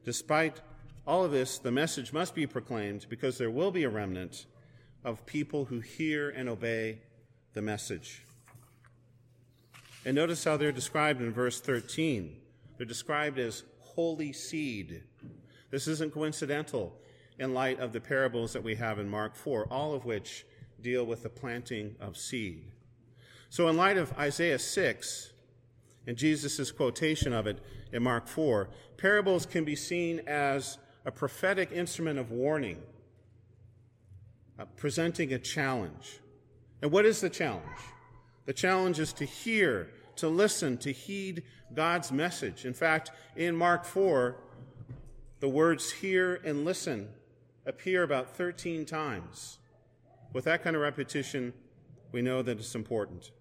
despite 0.04 0.60
all 1.06 1.24
of 1.24 1.32
this, 1.32 1.56
the 1.56 1.72
message 1.72 2.12
must 2.12 2.34
be 2.34 2.46
proclaimed 2.46 3.06
because 3.08 3.38
there 3.38 3.50
will 3.50 3.70
be 3.70 3.84
a 3.84 3.88
remnant 3.88 4.44
of 5.04 5.26
people 5.26 5.64
who 5.66 5.80
hear 5.80 6.30
and 6.30 6.48
obey 6.48 6.98
the 7.54 7.62
message. 7.62 8.24
And 10.04 10.16
notice 10.16 10.44
how 10.44 10.56
they're 10.56 10.72
described 10.72 11.20
in 11.20 11.32
verse 11.32 11.60
13. 11.60 12.36
They're 12.76 12.86
described 12.86 13.38
as 13.38 13.62
holy 13.80 14.32
seed. 14.32 15.02
This 15.70 15.86
isn't 15.86 16.12
coincidental 16.12 16.94
in 17.38 17.54
light 17.54 17.80
of 17.80 17.92
the 17.92 18.00
parables 18.00 18.52
that 18.52 18.62
we 18.62 18.74
have 18.76 18.98
in 18.98 19.08
Mark 19.08 19.36
4, 19.36 19.66
all 19.70 19.94
of 19.94 20.04
which 20.04 20.44
deal 20.80 21.04
with 21.04 21.22
the 21.22 21.28
planting 21.28 21.94
of 22.00 22.16
seed. 22.16 22.64
So, 23.48 23.68
in 23.68 23.76
light 23.76 23.98
of 23.98 24.12
Isaiah 24.18 24.58
6 24.58 25.32
and 26.06 26.16
Jesus' 26.16 26.72
quotation 26.72 27.32
of 27.32 27.46
it 27.46 27.58
in 27.92 28.02
Mark 28.02 28.26
4, 28.26 28.68
parables 28.96 29.46
can 29.46 29.64
be 29.64 29.76
seen 29.76 30.20
as 30.26 30.78
a 31.04 31.12
prophetic 31.12 31.70
instrument 31.72 32.18
of 32.18 32.30
warning, 32.30 32.82
uh, 34.62 34.66
presenting 34.76 35.32
a 35.32 35.38
challenge. 35.38 36.20
And 36.82 36.92
what 36.92 37.04
is 37.04 37.20
the 37.20 37.28
challenge? 37.28 37.64
The 38.44 38.52
challenge 38.52 39.00
is 39.00 39.12
to 39.14 39.24
hear, 39.24 39.90
to 40.16 40.28
listen, 40.28 40.78
to 40.78 40.92
heed 40.92 41.42
God's 41.74 42.12
message. 42.12 42.64
In 42.64 42.72
fact, 42.72 43.10
in 43.34 43.56
Mark 43.56 43.84
4, 43.84 44.36
the 45.40 45.48
words 45.48 45.90
hear 45.90 46.40
and 46.44 46.64
listen 46.64 47.08
appear 47.66 48.04
about 48.04 48.36
13 48.36 48.84
times. 48.84 49.58
With 50.32 50.44
that 50.44 50.62
kind 50.62 50.76
of 50.76 50.82
repetition, 50.82 51.52
we 52.12 52.22
know 52.22 52.40
that 52.42 52.58
it's 52.58 52.76
important. 52.76 53.32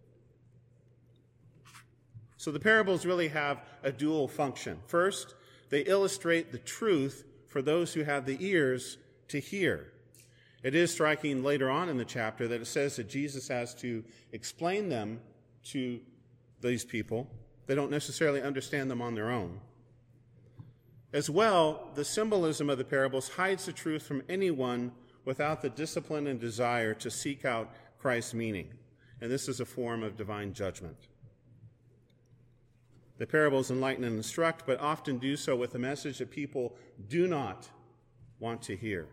So 2.38 2.52
the 2.52 2.60
parables 2.60 3.06
really 3.06 3.28
have 3.28 3.62
a 3.84 3.92
dual 3.92 4.28
function. 4.28 4.80
First, 4.88 5.36
they 5.70 5.82
illustrate 5.82 6.52
the 6.52 6.58
truth 6.58 7.26
for 7.48 7.62
those 7.62 7.94
who 7.94 8.02
have 8.06 8.26
the 8.26 8.38
ears 8.40 8.98
to 9.28 9.40
hear. 9.40 9.92
It 10.64 10.76
is 10.76 10.92
striking 10.92 11.44
later 11.44 11.70
on 11.70 11.90
in 11.90 11.98
the 11.98 12.06
chapter 12.06 12.48
that 12.48 12.62
it 12.62 12.68
says 12.68 12.96
that 12.98 13.10
Jesus 13.10 13.48
has 13.48 13.74
to 13.76 14.04
explain 14.32 14.90
them 14.90 15.20
to 15.66 16.00
these 16.62 16.86
people. 16.86 17.28
They 17.66 17.76
don't 17.76 17.92
necessarily 17.92 18.42
understand 18.42 18.92
them 18.92 19.02
on 19.02 19.16
their 19.16 19.32
own. 19.32 19.60
As 21.14 21.30
well, 21.30 21.90
the 21.96 22.06
symbolism 22.06 22.70
of 22.70 22.78
the 22.78 22.86
parables 22.86 23.30
hides 23.30 23.66
the 23.66 23.74
truth 23.74 24.04
from 24.04 24.24
anyone 24.30 24.92
without 25.26 25.62
the 25.62 25.70
discipline 25.70 26.28
and 26.28 26.40
desire 26.40 26.94
to 26.96 27.12
seek 27.12 27.44
out 27.44 27.74
Christ's 27.98 28.34
meaning. 28.34 28.70
and 29.20 29.32
this 29.32 29.48
is 29.48 29.60
a 29.60 29.66
form 29.66 30.02
of 30.02 30.18
divine 30.18 30.52
judgment. 30.52 30.98
The 33.20 33.28
parables 33.28 33.70
enlighten 33.70 34.04
and 34.04 34.18
instruct, 34.18 34.66
but 34.66 34.80
often 34.80 35.20
do 35.20 35.38
so 35.38 35.56
with 35.56 35.76
a 35.76 35.80
message 35.80 36.18
that 36.18 36.32
people 36.32 36.76
do 37.08 37.28
not 37.28 37.70
want 38.40 38.64
to 38.64 38.76
hear. 38.76 39.06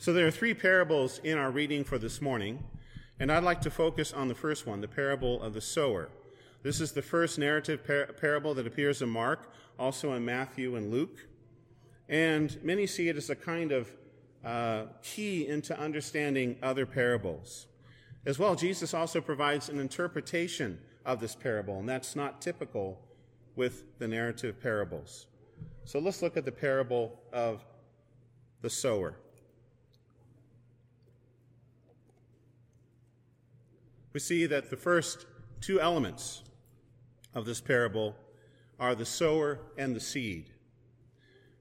So 0.00 0.12
there 0.12 0.28
are 0.28 0.30
three 0.30 0.54
parables 0.54 1.18
in 1.24 1.38
our 1.38 1.50
reading 1.50 1.82
for 1.82 1.98
this 1.98 2.22
morning, 2.22 2.62
and 3.18 3.32
I'd 3.32 3.42
like 3.42 3.60
to 3.62 3.70
focus 3.70 4.12
on 4.12 4.28
the 4.28 4.34
first 4.34 4.64
one, 4.64 4.80
the 4.80 4.86
parable 4.86 5.42
of 5.42 5.54
the 5.54 5.60
sower. 5.60 6.08
This 6.62 6.80
is 6.80 6.92
the 6.92 7.02
first 7.02 7.36
narrative 7.36 7.84
par- 7.84 8.14
parable 8.20 8.54
that 8.54 8.64
appears 8.64 9.02
in 9.02 9.08
Mark, 9.08 9.52
also 9.76 10.12
in 10.12 10.24
Matthew 10.24 10.76
and 10.76 10.92
Luke. 10.92 11.26
And 12.08 12.56
many 12.62 12.86
see 12.86 13.08
it 13.08 13.16
as 13.16 13.28
a 13.28 13.34
kind 13.34 13.72
of 13.72 13.90
uh, 14.44 14.84
key 15.02 15.48
into 15.48 15.76
understanding 15.76 16.58
other 16.62 16.86
parables. 16.86 17.66
As 18.24 18.38
well, 18.38 18.54
Jesus 18.54 18.94
also 18.94 19.20
provides 19.20 19.68
an 19.68 19.80
interpretation 19.80 20.78
of 21.04 21.18
this 21.18 21.34
parable, 21.34 21.80
and 21.80 21.88
that's 21.88 22.14
not 22.14 22.40
typical 22.40 23.00
with 23.56 23.98
the 23.98 24.06
narrative 24.06 24.62
parables. 24.62 25.26
So 25.84 25.98
let's 25.98 26.22
look 26.22 26.36
at 26.36 26.44
the 26.44 26.52
parable 26.52 27.18
of 27.32 27.64
the 28.62 28.70
sower. 28.70 29.16
We 34.12 34.20
see 34.20 34.46
that 34.46 34.70
the 34.70 34.76
first 34.76 35.26
two 35.60 35.80
elements 35.80 36.42
of 37.34 37.44
this 37.44 37.60
parable 37.60 38.16
are 38.78 38.94
the 38.94 39.04
sower 39.04 39.60
and 39.76 39.94
the 39.94 40.00
seed. 40.00 40.50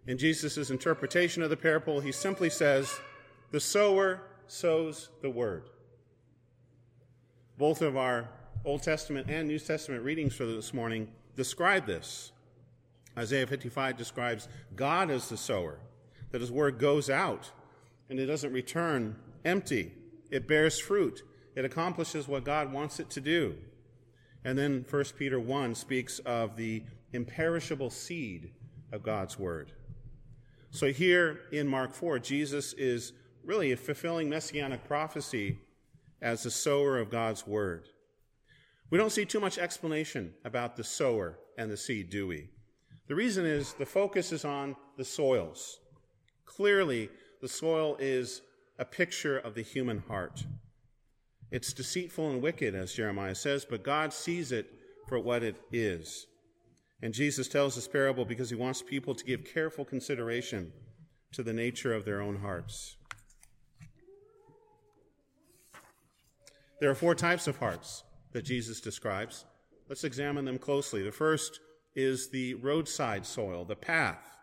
In 0.06 0.18
Jesus' 0.18 0.70
interpretation 0.70 1.44
of 1.44 1.50
the 1.50 1.58
parable, 1.58 2.00
he 2.00 2.12
simply 2.12 2.50
says, 2.50 3.00
The 3.52 3.60
sower 3.60 4.22
sows 4.48 5.10
the 5.22 5.30
word. 5.30 5.70
Both 7.58 7.82
of 7.82 7.98
our 7.98 8.30
Old 8.64 8.84
Testament 8.84 9.28
and 9.30 9.48
New 9.48 9.60
Testament 9.60 10.04
readings 10.04 10.34
for 10.34 10.46
this 10.46 10.74
morning 10.74 11.10
describe 11.36 11.86
this. 11.86 12.32
Isaiah 13.18 13.48
55 13.48 13.98
describes 13.98 14.48
God 14.76 15.10
as 15.10 15.28
the 15.28 15.38
sower, 15.38 15.80
that 16.32 16.42
his 16.42 16.52
word 16.52 16.78
goes 16.78 17.10
out 17.10 17.52
and 18.10 18.20
it 18.20 18.28
doesn't 18.28 18.54
return 18.54 19.16
empty. 19.44 19.92
It 20.30 20.48
bears 20.48 20.80
fruit. 20.80 21.24
It 21.58 21.66
accomplishes 21.66 22.28
what 22.28 22.44
God 22.44 22.72
wants 22.72 23.00
it 23.00 23.10
to 23.10 23.20
do. 23.20 23.56
And 24.46 24.56
then 24.56 24.86
1 24.88 25.04
Peter 25.18 25.40
1 25.40 25.74
speaks 25.74 26.20
of 26.20 26.56
the 26.56 26.84
imperishable 27.14 27.90
seed 27.90 28.52
of 28.92 29.02
God's 29.02 29.40
word. 29.40 29.72
So 30.70 30.92
here 30.92 31.40
in 31.52 31.68
Mark 31.68 31.96
4, 31.96 32.20
Jesus 32.20 32.74
is 32.74 33.14
really 33.44 33.74
fulfilling 33.74 34.30
messianic 34.30 34.88
prophecy 34.88 35.58
as 36.22 36.44
the 36.44 36.52
sower 36.52 37.00
of 37.00 37.10
God's 37.10 37.48
word. 37.48 37.90
We 38.92 39.00
don't 39.00 39.12
see 39.12 39.26
too 39.26 39.40
much 39.40 39.58
explanation 39.58 40.36
about 40.46 40.76
the 40.76 40.84
sower 40.84 41.40
and 41.58 41.72
the 41.72 41.78
seed, 41.78 42.12
do 42.12 42.28
we? 42.28 42.50
The 43.08 43.16
reason 43.16 43.48
is 43.48 43.74
the 43.74 43.86
focus 43.88 44.32
is 44.32 44.46
on 44.46 44.76
the 44.96 45.06
soils. 45.06 45.80
Clearly, 46.46 47.10
the 47.42 47.48
soil 47.48 47.98
is 48.00 48.44
a 48.78 48.86
picture 48.86 49.40
of 49.40 49.56
the 49.56 49.64
human 49.64 50.04
heart. 50.08 50.46
It's 51.52 51.74
deceitful 51.74 52.30
and 52.30 52.42
wicked, 52.42 52.76
as 52.76 52.94
Jeremiah 52.94 53.36
says, 53.36 53.66
but 53.66 53.84
God 53.84 54.12
sees 54.14 54.52
it 54.52 54.74
for 55.08 55.20
what 55.20 55.44
it 55.44 55.56
is. 55.72 56.28
And 57.02 57.14
Jesus 57.14 57.48
tells 57.48 57.76
this 57.76 57.88
parable 57.88 58.26
because 58.26 58.50
he 58.50 58.56
wants 58.56 58.82
people 58.82 59.16
to 59.16 59.24
give 59.24 59.46
careful 59.46 59.86
consideration 59.86 60.74
to 61.34 61.44
the 61.44 61.54
nature 61.54 61.94
of 61.94 62.06
their 62.06 62.22
own 62.22 62.38
hearts. 62.38 62.98
There 66.80 66.90
are 66.90 66.96
four 66.96 67.16
types 67.16 67.48
of 67.48 67.58
hearts 67.58 68.04
that 68.34 68.44
Jesus 68.44 68.82
describes. 68.82 69.46
Let's 69.90 70.04
examine 70.04 70.46
them 70.46 70.60
closely. 70.60 71.02
The 71.02 71.12
first 71.12 71.60
is 71.96 72.30
the 72.30 72.56
roadside 72.56 73.26
soil, 73.26 73.66
the 73.66 73.76
path. 73.76 74.38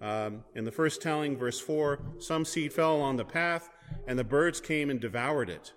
Um, 0.00 0.44
in 0.54 0.64
the 0.64 0.72
first 0.72 1.02
telling, 1.02 1.36
verse 1.36 1.60
4, 1.60 1.98
some 2.20 2.44
seed 2.44 2.72
fell 2.72 3.00
on 3.00 3.16
the 3.16 3.24
path, 3.24 3.68
and 4.06 4.18
the 4.18 4.24
birds 4.24 4.60
came 4.60 4.88
and 4.88 5.00
devoured 5.00 5.50
it. 5.50 5.72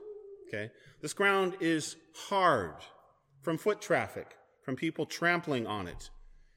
Okay? 0.52 0.72
This 1.02 1.14
ground 1.14 1.56
is 1.60 1.96
hard 2.28 2.76
from 3.42 3.58
foot 3.58 3.82
traffic, 3.82 4.36
from 4.64 4.76
people 4.76 5.06
trampling 5.06 5.66
on 5.66 5.88
it. 5.88 6.10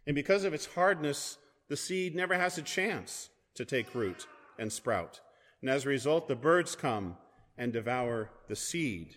And 0.06 0.14
because 0.14 0.44
of 0.44 0.52
its 0.52 0.66
hardness, 0.66 1.38
the 1.68 1.76
seed 1.76 2.14
never 2.14 2.34
has 2.34 2.58
a 2.58 2.62
chance 2.62 3.30
to 3.54 3.64
take 3.64 3.94
root 3.94 4.26
and 4.58 4.72
sprout. 4.72 5.20
And 5.60 5.70
as 5.70 5.86
a 5.86 5.88
result, 5.88 6.28
the 6.28 6.36
birds 6.36 6.76
come 6.76 7.16
and 7.56 7.72
devour 7.72 8.30
the 8.48 8.56
seed. 8.56 9.16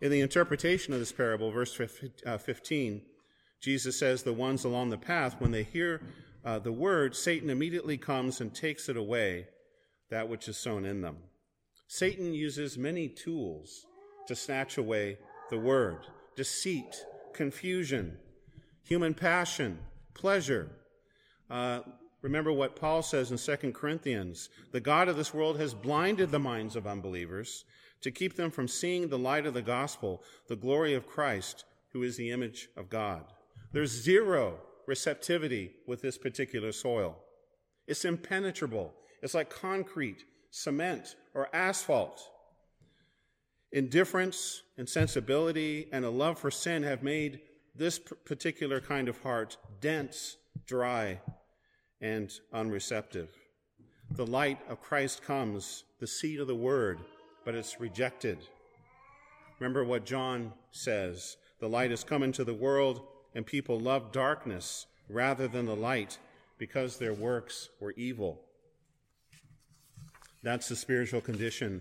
In 0.00 0.10
the 0.10 0.20
interpretation 0.20 0.92
of 0.92 0.98
this 0.98 1.12
parable, 1.12 1.50
verse 1.50 1.80
uh, 2.26 2.36
15, 2.36 3.02
Jesus 3.60 3.98
says, 3.98 4.22
The 4.22 4.32
ones 4.32 4.64
along 4.64 4.90
the 4.90 4.98
path, 4.98 5.36
when 5.38 5.52
they 5.52 5.62
hear 5.62 6.02
uh, 6.44 6.58
the 6.58 6.72
word, 6.72 7.16
Satan 7.16 7.48
immediately 7.48 7.96
comes 7.96 8.40
and 8.40 8.54
takes 8.54 8.88
it 8.88 8.96
away, 8.96 9.46
that 10.10 10.28
which 10.28 10.48
is 10.48 10.58
sown 10.58 10.84
in 10.84 11.00
them. 11.00 11.16
Satan 11.86 12.34
uses 12.34 12.78
many 12.78 13.08
tools 13.08 13.86
to 14.26 14.34
snatch 14.34 14.78
away 14.78 15.18
the 15.50 15.58
word 15.58 16.06
deceit, 16.36 17.04
confusion, 17.32 18.16
human 18.82 19.14
passion, 19.14 19.78
pleasure. 20.14 20.68
Uh, 21.48 21.80
remember 22.22 22.52
what 22.52 22.74
Paul 22.74 23.02
says 23.02 23.30
in 23.30 23.38
2 23.38 23.72
Corinthians 23.72 24.48
the 24.72 24.80
God 24.80 25.08
of 25.08 25.16
this 25.16 25.34
world 25.34 25.58
has 25.60 25.74
blinded 25.74 26.30
the 26.30 26.38
minds 26.38 26.74
of 26.74 26.86
unbelievers 26.86 27.64
to 28.00 28.10
keep 28.10 28.36
them 28.36 28.50
from 28.50 28.68
seeing 28.68 29.08
the 29.08 29.18
light 29.18 29.46
of 29.46 29.54
the 29.54 29.62
gospel, 29.62 30.22
the 30.48 30.56
glory 30.56 30.94
of 30.94 31.06
Christ, 31.06 31.64
who 31.92 32.02
is 32.02 32.16
the 32.16 32.30
image 32.30 32.68
of 32.76 32.90
God. 32.90 33.24
There's 33.72 33.90
zero 33.90 34.58
receptivity 34.86 35.72
with 35.86 36.02
this 36.02 36.18
particular 36.18 36.72
soil. 36.72 37.16
It's 37.86 38.04
impenetrable. 38.04 38.92
It's 39.22 39.34
like 39.34 39.48
concrete 39.48 40.24
cement, 40.56 41.16
or 41.34 41.48
asphalt. 41.52 42.30
Indifference, 43.72 44.62
insensibility, 44.78 45.88
and 45.90 46.04
a 46.04 46.10
love 46.10 46.38
for 46.38 46.48
sin 46.48 46.84
have 46.84 47.02
made 47.02 47.40
this 47.74 47.98
particular 47.98 48.80
kind 48.80 49.08
of 49.08 49.20
heart 49.22 49.56
dense, 49.80 50.36
dry, 50.64 51.20
and 52.00 52.30
unreceptive. 52.52 53.30
The 54.12 54.26
light 54.26 54.60
of 54.68 54.80
Christ 54.80 55.24
comes, 55.24 55.82
the 55.98 56.06
seed 56.06 56.38
of 56.38 56.46
the 56.46 56.54
word, 56.54 57.00
but 57.44 57.56
it's 57.56 57.80
rejected. 57.80 58.38
Remember 59.58 59.82
what 59.82 60.06
John 60.06 60.52
says 60.70 61.36
the 61.58 61.68
light 61.68 61.90
has 61.90 62.04
come 62.04 62.22
into 62.22 62.44
the 62.44 62.54
world, 62.54 63.02
and 63.34 63.44
people 63.44 63.80
love 63.80 64.12
darkness 64.12 64.86
rather 65.08 65.48
than 65.48 65.66
the 65.66 65.74
light 65.74 66.16
because 66.58 66.96
their 66.96 67.12
works 67.12 67.70
were 67.80 67.94
evil. 67.96 68.43
That's 70.44 70.68
the 70.68 70.76
spiritual 70.76 71.22
condition 71.22 71.80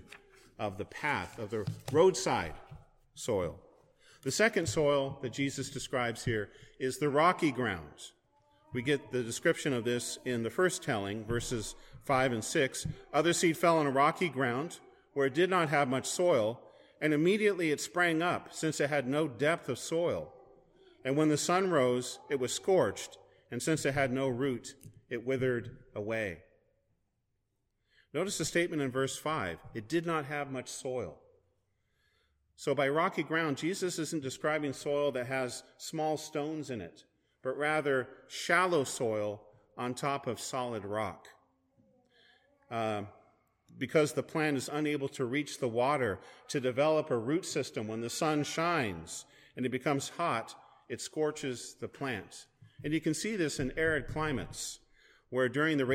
of 0.58 0.78
the 0.78 0.86
path, 0.86 1.38
of 1.38 1.50
the 1.50 1.66
roadside 1.92 2.54
soil. 3.14 3.60
The 4.22 4.32
second 4.32 4.70
soil 4.70 5.20
that 5.22 5.34
Jesus 5.34 5.70
describes 5.70 6.24
here 6.24 6.50
is 6.80 6.98
the 6.98 7.10
rocky 7.10 7.52
ground. 7.52 8.12
We 8.72 8.82
get 8.82 9.12
the 9.12 9.22
description 9.22 9.74
of 9.74 9.84
this 9.84 10.18
in 10.24 10.44
the 10.44 10.50
first 10.50 10.82
telling, 10.82 11.26
verses 11.26 11.76
5 12.06 12.32
and 12.32 12.44
6. 12.44 12.88
Other 13.14 13.34
seed 13.34 13.58
fell 13.58 13.78
on 13.78 13.86
a 13.86 13.92
rocky 13.92 14.30
ground 14.30 14.80
where 15.14 15.28
it 15.28 15.34
did 15.34 15.50
not 15.50 15.68
have 15.68 15.90
much 15.90 16.06
soil, 16.06 16.62
and 17.02 17.14
immediately 17.14 17.72
it 17.72 17.82
sprang 17.82 18.22
up, 18.22 18.54
since 18.54 18.80
it 18.80 18.90
had 18.90 19.10
no 19.10 19.28
depth 19.28 19.68
of 19.68 19.78
soil. 19.78 20.34
And 21.04 21.18
when 21.18 21.28
the 21.28 21.38
sun 21.38 21.70
rose, 21.70 22.20
it 22.30 22.40
was 22.40 22.54
scorched, 22.54 23.18
and 23.52 23.62
since 23.62 23.86
it 23.86 23.94
had 23.94 24.14
no 24.14 24.30
root, 24.30 24.74
it 25.10 25.28
withered 25.28 25.78
away. 25.94 26.40
Notice 28.14 28.38
the 28.38 28.46
statement 28.46 28.82
in 28.82 28.92
verse 28.92 29.18
5 29.18 29.60
it 29.74 29.88
did 29.88 30.06
not 30.06 30.26
have 30.26 30.52
much 30.52 30.70
soil. 30.70 31.18
So, 32.56 32.76
by 32.76 32.88
rocky 32.88 33.24
ground, 33.24 33.58
Jesus 33.58 33.98
isn't 33.98 34.22
describing 34.22 34.74
soil 34.74 35.12
that 35.14 35.28
has 35.28 35.64
small 35.78 36.18
stones 36.18 36.70
in 36.70 36.82
it, 36.82 37.04
but 37.42 37.58
rather 37.58 38.08
shallow 38.28 38.84
soil 38.84 39.42
on 39.78 39.96
top 39.96 40.28
of 40.28 40.40
solid 40.40 40.86
rock. 40.86 41.28
Uh, 42.70 43.04
because 43.78 44.14
the 44.14 44.24
plant 44.24 44.56
is 44.56 44.70
unable 44.72 45.10
to 45.10 45.26
reach 45.26 45.60
the 45.60 45.68
water 45.68 46.20
to 46.48 46.60
develop 46.60 47.10
a 47.10 47.18
root 47.18 47.46
system 47.46 47.88
when 47.88 48.02
the 48.02 48.10
sun 48.10 48.44
shines 48.44 49.26
and 49.56 49.66
it 49.66 49.70
becomes 49.70 50.10
hot, 50.10 50.56
it 50.90 51.02
scorches 51.02 51.76
the 51.80 51.88
plant. 51.88 52.46
And 52.84 52.94
you 52.94 53.02
can 53.02 53.14
see 53.14 53.36
this 53.36 53.60
in 53.60 53.72
arid 53.78 54.08
climates, 54.08 54.80
where 55.34 55.50
during 55.50 55.80
the 55.80 55.86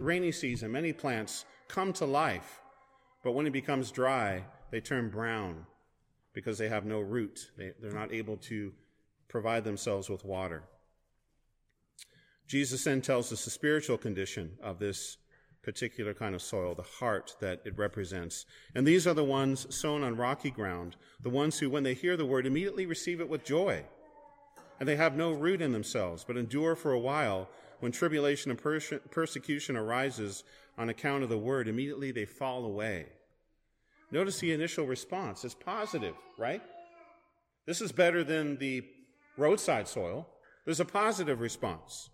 rainy 0.00 0.32
season, 0.32 0.72
many 0.72 0.92
plants 0.92 1.44
come 1.68 1.92
to 1.92 2.04
life, 2.04 2.60
but 3.22 3.30
when 3.30 3.46
it 3.46 3.52
becomes 3.52 3.92
dry, 3.92 4.44
they 4.72 4.80
turn 4.80 5.08
brown 5.08 5.64
because 6.32 6.58
they 6.58 6.68
have 6.68 6.84
no 6.84 6.98
root. 6.98 7.52
They, 7.56 7.70
they're 7.80 7.92
not 7.92 8.12
able 8.12 8.36
to 8.38 8.72
provide 9.28 9.62
themselves 9.62 10.10
with 10.10 10.24
water. 10.24 10.64
Jesus 12.48 12.82
then 12.82 13.00
tells 13.00 13.32
us 13.32 13.44
the 13.44 13.50
spiritual 13.50 13.96
condition 13.96 14.58
of 14.60 14.80
this 14.80 15.18
particular 15.62 16.12
kind 16.12 16.34
of 16.34 16.42
soil, 16.42 16.74
the 16.74 16.82
heart 16.82 17.36
that 17.40 17.60
it 17.64 17.78
represents. 17.78 18.44
And 18.74 18.84
these 18.84 19.06
are 19.06 19.14
the 19.14 19.22
ones 19.22 19.72
sown 19.72 20.02
on 20.02 20.16
rocky 20.16 20.50
ground, 20.50 20.96
the 21.22 21.30
ones 21.30 21.60
who, 21.60 21.70
when 21.70 21.84
they 21.84 21.94
hear 21.94 22.16
the 22.16 22.26
word, 22.26 22.44
immediately 22.44 22.86
receive 22.86 23.20
it 23.20 23.28
with 23.28 23.44
joy. 23.44 23.84
And 24.80 24.88
they 24.88 24.96
have 24.96 25.16
no 25.16 25.30
root 25.30 25.62
in 25.62 25.70
themselves, 25.70 26.24
but 26.24 26.36
endure 26.36 26.74
for 26.74 26.90
a 26.90 26.98
while. 26.98 27.48
When 27.80 27.92
tribulation 27.92 28.50
and 28.50 28.60
perse- 28.60 28.92
persecution 29.10 29.76
arises 29.76 30.44
on 30.78 30.88
account 30.88 31.22
of 31.22 31.28
the 31.28 31.38
word, 31.38 31.66
immediately 31.66 32.12
they 32.12 32.26
fall 32.26 32.64
away. 32.64 33.06
Notice 34.10 34.38
the 34.38 34.52
initial 34.52 34.86
response 34.86 35.44
is 35.44 35.54
positive, 35.54 36.14
right? 36.38 36.62
This 37.66 37.80
is 37.80 37.92
better 37.92 38.24
than 38.24 38.56
the 38.56 38.84
roadside 39.36 39.88
soil. 39.88 40.28
There's 40.64 40.80
a 40.80 40.84
positive 40.84 41.40
response. 41.40 42.10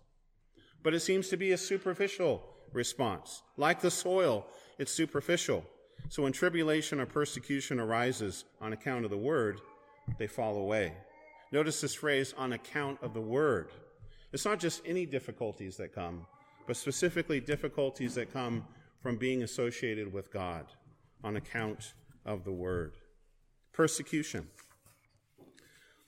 But 0.83 0.93
it 0.93 1.01
seems 1.01 1.29
to 1.29 1.37
be 1.37 1.51
a 1.51 1.57
superficial 1.57 2.43
response. 2.71 3.41
Like 3.57 3.81
the 3.81 3.91
soil, 3.91 4.45
it's 4.77 4.91
superficial. 4.91 5.65
So 6.09 6.23
when 6.23 6.31
tribulation 6.31 7.01
or 7.01 7.05
persecution 7.05 7.79
arises 7.79 8.45
on 8.61 8.73
account 8.73 9.03
of 9.03 9.11
the 9.11 9.17
word, 9.17 9.59
they 10.17 10.27
fall 10.27 10.57
away. 10.57 10.93
Notice 11.51 11.81
this 11.81 11.95
phrase, 11.95 12.33
on 12.37 12.53
account 12.53 12.99
of 13.01 13.13
the 13.13 13.21
word. 13.21 13.71
It's 14.33 14.45
not 14.45 14.59
just 14.59 14.81
any 14.85 15.05
difficulties 15.05 15.77
that 15.77 15.93
come, 15.93 16.25
but 16.65 16.75
specifically 16.77 17.39
difficulties 17.39 18.15
that 18.15 18.33
come 18.33 18.65
from 19.01 19.17
being 19.17 19.43
associated 19.43 20.11
with 20.11 20.31
God 20.31 20.65
on 21.23 21.37
account 21.37 21.93
of 22.25 22.43
the 22.43 22.51
word. 22.51 22.97
Persecution. 23.71 24.47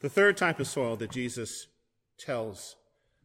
The 0.01 0.09
third 0.09 0.37
type 0.37 0.59
of 0.59 0.67
soil 0.67 0.95
that 0.97 1.11
Jesus 1.11 1.67
tells 2.17 2.75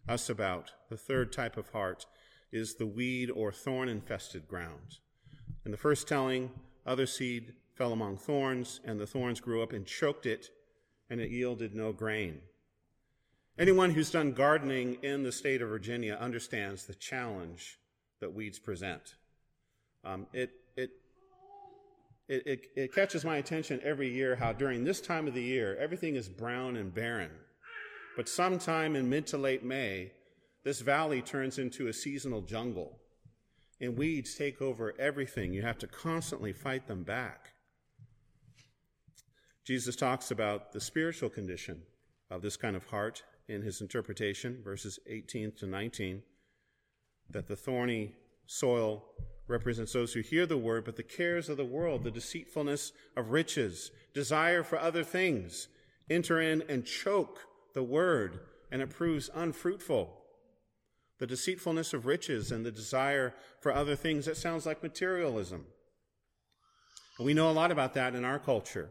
us 0.08 0.28
about, 0.28 0.72
the 0.90 0.96
third 0.96 1.32
type 1.32 1.56
of 1.56 1.70
heart, 1.70 2.06
is 2.52 2.74
the 2.74 2.86
weed 2.86 3.30
or 3.30 3.50
thorn 3.50 3.88
infested 3.88 4.46
ground. 4.46 4.98
In 5.64 5.70
the 5.70 5.76
first 5.76 6.06
telling, 6.06 6.50
other 6.86 7.06
seed 7.06 7.54
fell 7.74 7.92
among 7.92 8.18
thorns, 8.18 8.80
and 8.84 9.00
the 9.00 9.06
thorns 9.06 9.40
grew 9.40 9.62
up 9.62 9.72
and 9.72 9.86
choked 9.86 10.26
it, 10.26 10.50
and 11.10 11.20
it 11.20 11.30
yielded 11.30 11.74
no 11.74 11.92
grain. 11.92 12.40
Anyone 13.56 13.90
who's 13.90 14.10
done 14.10 14.32
gardening 14.32 14.98
in 15.02 15.22
the 15.22 15.30
state 15.30 15.62
of 15.62 15.68
Virginia 15.68 16.18
understands 16.20 16.86
the 16.86 16.94
challenge 16.94 17.78
that 18.20 18.34
weeds 18.34 18.58
present. 18.58 19.14
Um, 20.02 20.26
it, 20.32 20.50
it, 20.76 20.90
it, 22.26 22.46
it, 22.46 22.66
it 22.74 22.94
catches 22.94 23.24
my 23.24 23.36
attention 23.36 23.80
every 23.84 24.12
year 24.12 24.34
how 24.34 24.52
during 24.52 24.82
this 24.82 25.00
time 25.00 25.28
of 25.28 25.34
the 25.34 25.42
year, 25.42 25.76
everything 25.78 26.16
is 26.16 26.28
brown 26.28 26.74
and 26.74 26.92
barren. 26.92 27.30
But 28.16 28.28
sometime 28.28 28.96
in 28.96 29.08
mid 29.08 29.28
to 29.28 29.38
late 29.38 29.62
May, 29.62 30.10
this 30.64 30.80
valley 30.80 31.22
turns 31.22 31.58
into 31.58 31.86
a 31.86 31.92
seasonal 31.92 32.40
jungle, 32.40 32.98
and 33.80 33.96
weeds 33.96 34.34
take 34.34 34.60
over 34.60 34.94
everything. 34.98 35.52
You 35.52 35.62
have 35.62 35.78
to 35.78 35.86
constantly 35.86 36.52
fight 36.52 36.88
them 36.88 37.04
back. 37.04 37.50
Jesus 39.64 39.94
talks 39.94 40.32
about 40.32 40.72
the 40.72 40.80
spiritual 40.80 41.28
condition 41.28 41.82
of 42.30 42.42
this 42.42 42.56
kind 42.56 42.74
of 42.74 42.86
heart 42.86 43.22
in 43.48 43.62
his 43.62 43.80
interpretation, 43.80 44.60
verses 44.64 44.98
18 45.06 45.52
to 45.58 45.66
19, 45.66 46.22
that 47.30 47.48
the 47.48 47.56
thorny 47.56 48.12
soil 48.46 49.04
represents 49.46 49.92
those 49.92 50.14
who 50.14 50.20
hear 50.20 50.46
the 50.46 50.56
word, 50.56 50.84
but 50.84 50.96
the 50.96 51.02
cares 51.02 51.48
of 51.48 51.56
the 51.56 51.64
world, 51.64 52.02
the 52.02 52.10
deceitfulness 52.10 52.92
of 53.16 53.30
riches, 53.30 53.90
desire 54.14 54.62
for 54.62 54.78
other 54.78 55.04
things, 55.04 55.68
enter 56.08 56.40
in 56.40 56.62
and 56.68 56.86
choke 56.86 57.40
the 57.74 57.82
word, 57.82 58.40
and 58.70 58.80
it 58.80 58.90
proves 58.90 59.30
unfruitful. 59.34 60.22
The 61.18 61.26
deceitfulness 61.26 61.92
of 61.92 62.06
riches 62.06 62.50
and 62.50 62.64
the 62.64 62.72
desire 62.72 63.34
for 63.60 63.72
other 63.72 63.96
things, 63.96 64.26
that 64.26 64.36
sounds 64.36 64.66
like 64.66 64.82
materialism. 64.82 65.66
we 67.20 67.34
know 67.34 67.50
a 67.50 67.52
lot 67.52 67.70
about 67.70 67.94
that 67.94 68.14
in 68.14 68.24
our 68.24 68.38
culture. 68.38 68.90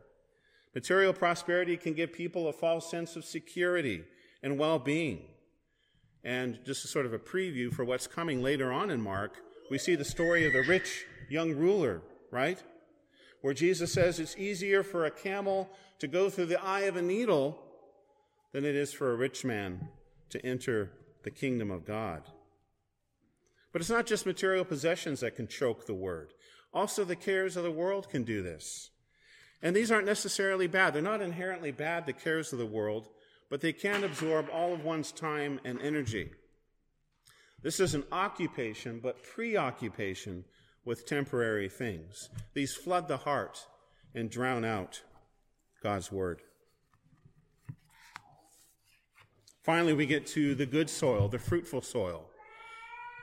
Material 0.74 1.14
prosperity 1.14 1.78
can 1.78 1.94
give 1.94 2.14
people 2.14 2.48
a 2.48 2.54
false 2.54 2.90
sense 2.90 3.16
of 3.16 3.26
security 3.26 4.04
and 4.44 4.60
well 4.60 4.78
being. 4.78 5.22
And 6.24 6.60
just 6.66 6.86
a 6.86 6.88
sort 6.88 7.06
of 7.06 7.14
a 7.14 7.20
preview 7.20 7.74
for 7.74 7.84
what's 7.84 8.08
coming 8.08 8.44
later 8.44 8.72
on 8.72 8.92
in 8.92 9.02
Mark, 9.02 9.38
we 9.72 9.78
see 9.78 9.96
the 9.96 10.06
story 10.06 10.46
of 10.46 10.54
the 10.54 10.64
rich 10.68 11.06
young 11.30 11.54
ruler, 11.54 12.02
right? 12.32 12.62
Where 13.42 13.54
Jesus 13.54 13.92
says 13.92 14.20
it's 14.20 14.38
easier 14.38 14.84
for 14.84 15.06
a 15.06 15.12
camel 15.12 15.70
to 16.00 16.08
go 16.08 16.30
through 16.30 16.46
the 16.46 16.64
eye 16.64 16.82
of 16.82 16.96
a 16.96 17.02
needle 17.02 17.60
than 18.52 18.66
it 18.66 18.76
is 18.76 18.94
for 18.94 19.12
a 19.12 19.16
rich 19.16 19.44
man 19.44 19.90
to 20.30 20.46
enter 20.46 20.92
the 21.24 21.32
kingdom 21.32 21.72
of 21.72 21.86
God. 21.86 22.24
But 23.72 23.82
it's 23.82 23.90
not 23.90 24.06
just 24.06 24.26
material 24.26 24.64
possessions 24.64 25.22
that 25.22 25.36
can 25.36 25.48
choke 25.48 25.86
the 25.86 25.94
word. 25.94 26.34
Also, 26.74 27.04
the 27.04 27.16
cares 27.16 27.58
of 27.58 27.64
the 27.64 27.72
world 27.72 28.10
can 28.10 28.24
do 28.24 28.44
this. 28.44 28.92
And 29.62 29.76
these 29.76 29.92
aren't 29.92 30.06
necessarily 30.06 30.68
bad. 30.68 30.94
They're 30.94 31.02
not 31.02 31.22
inherently 31.22 31.72
bad, 31.72 32.06
the 32.06 32.14
cares 32.14 32.54
of 32.54 32.60
the 32.60 32.66
world, 32.66 33.10
but 33.54 33.62
they 33.62 33.72
can't 33.72 34.04
absorb 34.04 34.50
all 34.52 34.74
of 34.74 34.84
one's 34.84 35.12
time 35.12 35.60
and 35.64 35.80
energy. 35.80 36.32
This 37.62 37.80
is 37.80 37.94
an 37.94 38.04
occupation, 38.12 39.00
but 39.00 39.22
preoccupation 39.22 40.44
with 40.86 41.06
temporary 41.06 41.70
things. 41.70 42.32
These 42.56 42.74
flood 42.74 43.08
the 43.08 43.18
heart 43.18 43.68
and 44.16 44.28
drown 44.28 44.66
out 44.66 45.04
God's 45.84 46.12
word. 46.12 46.42
Finally, 49.62 49.94
we 49.94 50.08
get 50.08 50.26
to 50.26 50.56
the 50.56 50.66
good 50.66 50.90
soil, 50.90 51.28
the 51.28 51.38
fruitful 51.38 51.84
soil. 51.84 52.26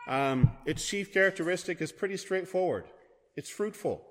Um, 0.06 0.52
its 0.64 0.86
chief 0.86 1.12
characteristic 1.12 1.82
is 1.82 1.90
pretty 1.90 2.16
straightforward 2.16 2.84
it's 3.34 3.50
fruitful, 3.50 4.06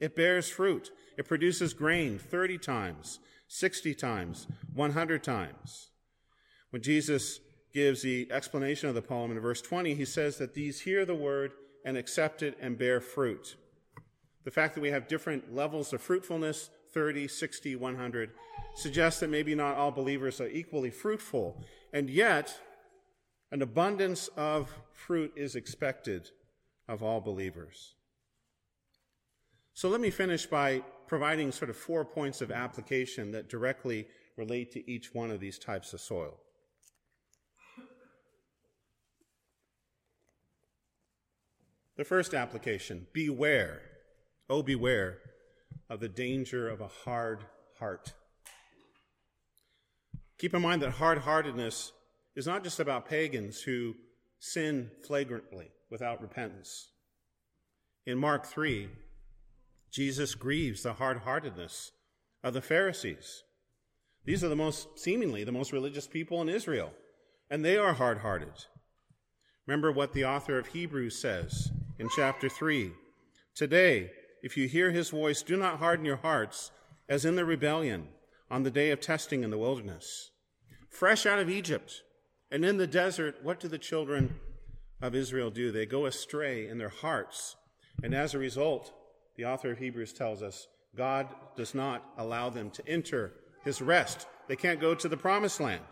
it 0.00 0.16
bears 0.16 0.48
fruit, 0.48 0.90
it 1.16 1.28
produces 1.28 1.74
grain 1.74 2.18
30 2.18 2.58
times, 2.58 3.20
60 3.54 3.94
times, 3.94 4.48
100 4.74 5.22
times. 5.22 5.90
When 6.70 6.82
Jesus 6.82 7.38
gives 7.72 8.02
the 8.02 8.26
explanation 8.32 8.88
of 8.88 8.96
the 8.96 9.02
poem 9.02 9.30
in 9.30 9.38
verse 9.38 9.60
20, 9.60 9.94
he 9.94 10.04
says 10.04 10.38
that 10.38 10.54
these 10.54 10.80
hear 10.80 11.04
the 11.06 11.14
word 11.14 11.52
and 11.84 11.96
accept 11.96 12.42
it 12.42 12.58
and 12.60 12.76
bear 12.76 13.00
fruit. 13.00 13.54
The 14.42 14.50
fact 14.50 14.74
that 14.74 14.80
we 14.80 14.90
have 14.90 15.06
different 15.06 15.54
levels 15.54 15.92
of 15.92 16.02
fruitfulness 16.02 16.70
30, 16.92 17.28
60, 17.28 17.76
100 17.76 18.30
suggests 18.74 19.20
that 19.20 19.30
maybe 19.30 19.54
not 19.54 19.76
all 19.76 19.92
believers 19.92 20.40
are 20.40 20.48
equally 20.48 20.90
fruitful. 20.90 21.62
And 21.92 22.10
yet, 22.10 22.58
an 23.52 23.62
abundance 23.62 24.28
of 24.36 24.74
fruit 24.92 25.32
is 25.36 25.54
expected 25.54 26.28
of 26.88 27.04
all 27.04 27.20
believers. 27.20 27.94
So 29.74 29.88
let 29.88 30.00
me 30.00 30.10
finish 30.10 30.44
by 30.44 30.82
providing 31.06 31.52
sort 31.52 31.70
of 31.70 31.76
four 31.76 32.04
points 32.04 32.40
of 32.40 32.50
application 32.50 33.32
that 33.32 33.48
directly 33.48 34.06
relate 34.36 34.72
to 34.72 34.90
each 34.90 35.14
one 35.14 35.30
of 35.30 35.40
these 35.40 35.58
types 35.58 35.92
of 35.92 36.00
soil. 36.00 36.38
The 41.96 42.04
first 42.04 42.34
application 42.34 43.06
beware, 43.12 43.82
oh, 44.50 44.62
beware 44.62 45.18
of 45.88 46.00
the 46.00 46.08
danger 46.08 46.68
of 46.68 46.80
a 46.80 46.88
hard 46.88 47.44
heart. 47.78 48.12
Keep 50.38 50.54
in 50.54 50.62
mind 50.62 50.82
that 50.82 50.90
hard 50.90 51.18
heartedness 51.18 51.92
is 52.34 52.46
not 52.46 52.64
just 52.64 52.80
about 52.80 53.08
pagans 53.08 53.62
who 53.62 53.94
sin 54.40 54.90
flagrantly 55.06 55.70
without 55.88 56.20
repentance. 56.20 56.88
In 58.06 58.18
Mark 58.18 58.44
3, 58.44 58.88
Jesus 59.94 60.34
grieves 60.34 60.82
the 60.82 60.94
hard 60.94 61.18
heartedness 61.18 61.92
of 62.42 62.52
the 62.52 62.60
Pharisees. 62.60 63.44
These 64.24 64.42
are 64.42 64.48
the 64.48 64.56
most, 64.56 64.98
seemingly, 64.98 65.44
the 65.44 65.52
most 65.52 65.72
religious 65.72 66.08
people 66.08 66.42
in 66.42 66.48
Israel, 66.48 66.90
and 67.48 67.64
they 67.64 67.76
are 67.76 67.92
hard 67.92 68.18
hearted. 68.18 68.64
Remember 69.68 69.92
what 69.92 70.12
the 70.12 70.24
author 70.24 70.58
of 70.58 70.66
Hebrews 70.66 71.16
says 71.16 71.70
in 71.96 72.08
chapter 72.08 72.48
3. 72.48 72.90
Today, 73.54 74.10
if 74.42 74.56
you 74.56 74.66
hear 74.66 74.90
his 74.90 75.10
voice, 75.10 75.42
do 75.42 75.56
not 75.56 75.78
harden 75.78 76.04
your 76.04 76.16
hearts 76.16 76.72
as 77.08 77.24
in 77.24 77.36
the 77.36 77.44
rebellion 77.44 78.08
on 78.50 78.64
the 78.64 78.72
day 78.72 78.90
of 78.90 79.00
testing 79.00 79.44
in 79.44 79.50
the 79.50 79.58
wilderness. 79.58 80.32
Fresh 80.88 81.24
out 81.24 81.38
of 81.38 81.48
Egypt 81.48 82.02
and 82.50 82.64
in 82.64 82.78
the 82.78 82.88
desert, 82.88 83.36
what 83.44 83.60
do 83.60 83.68
the 83.68 83.78
children 83.78 84.40
of 85.00 85.14
Israel 85.14 85.50
do? 85.50 85.70
They 85.70 85.86
go 85.86 86.04
astray 86.06 86.66
in 86.66 86.78
their 86.78 86.88
hearts. 86.88 87.54
And 88.02 88.12
as 88.12 88.34
a 88.34 88.38
result, 88.40 88.92
the 89.36 89.44
author 89.44 89.72
of 89.72 89.78
Hebrews 89.78 90.12
tells 90.12 90.42
us 90.42 90.68
God 90.96 91.28
does 91.56 91.74
not 91.74 92.04
allow 92.18 92.50
them 92.50 92.70
to 92.70 92.88
enter 92.88 93.32
his 93.64 93.82
rest. 93.82 94.26
They 94.46 94.56
can't 94.56 94.80
go 94.80 94.94
to 94.94 95.08
the 95.08 95.16
promised 95.16 95.60
land. 95.60 95.82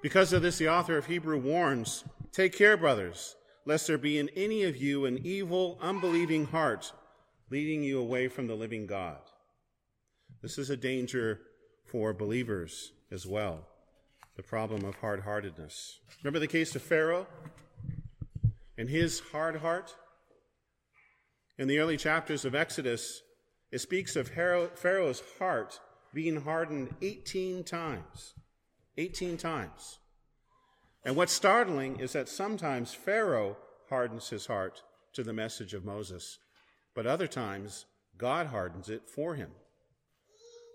Because 0.00 0.32
of 0.32 0.42
this, 0.42 0.58
the 0.58 0.68
author 0.68 0.96
of 0.98 1.06
Hebrew 1.06 1.38
warns 1.38 2.04
Take 2.32 2.56
care, 2.56 2.76
brothers, 2.76 3.36
lest 3.66 3.86
there 3.86 3.98
be 3.98 4.18
in 4.18 4.30
any 4.30 4.64
of 4.64 4.76
you 4.76 5.04
an 5.04 5.20
evil, 5.22 5.78
unbelieving 5.80 6.46
heart 6.46 6.92
leading 7.50 7.82
you 7.82 8.00
away 8.00 8.28
from 8.28 8.46
the 8.46 8.54
living 8.54 8.86
God. 8.86 9.18
This 10.40 10.56
is 10.56 10.70
a 10.70 10.76
danger 10.76 11.40
for 11.84 12.14
believers 12.14 12.92
as 13.10 13.26
well 13.26 13.66
the 14.34 14.42
problem 14.42 14.82
of 14.86 14.94
hard 14.94 15.20
heartedness. 15.20 15.98
Remember 16.22 16.38
the 16.38 16.46
case 16.46 16.74
of 16.74 16.80
Pharaoh? 16.80 17.26
and 18.78 18.88
his 18.88 19.20
hard 19.30 19.56
heart? 19.56 19.94
In 21.62 21.68
the 21.68 21.78
early 21.78 21.96
chapters 21.96 22.44
of 22.44 22.56
Exodus, 22.56 23.22
it 23.70 23.78
speaks 23.78 24.16
of 24.16 24.26
Pharaoh's 24.26 25.22
heart 25.38 25.78
being 26.12 26.40
hardened 26.40 26.92
18 27.00 27.62
times. 27.62 28.34
18 28.98 29.36
times. 29.36 30.00
And 31.04 31.14
what's 31.14 31.32
startling 31.32 32.00
is 32.00 32.14
that 32.14 32.28
sometimes 32.28 32.94
Pharaoh 32.94 33.56
hardens 33.88 34.28
his 34.28 34.46
heart 34.46 34.82
to 35.12 35.22
the 35.22 35.32
message 35.32 35.72
of 35.72 35.84
Moses, 35.84 36.40
but 36.96 37.06
other 37.06 37.28
times 37.28 37.86
God 38.18 38.48
hardens 38.48 38.88
it 38.88 39.08
for 39.08 39.36
him. 39.36 39.52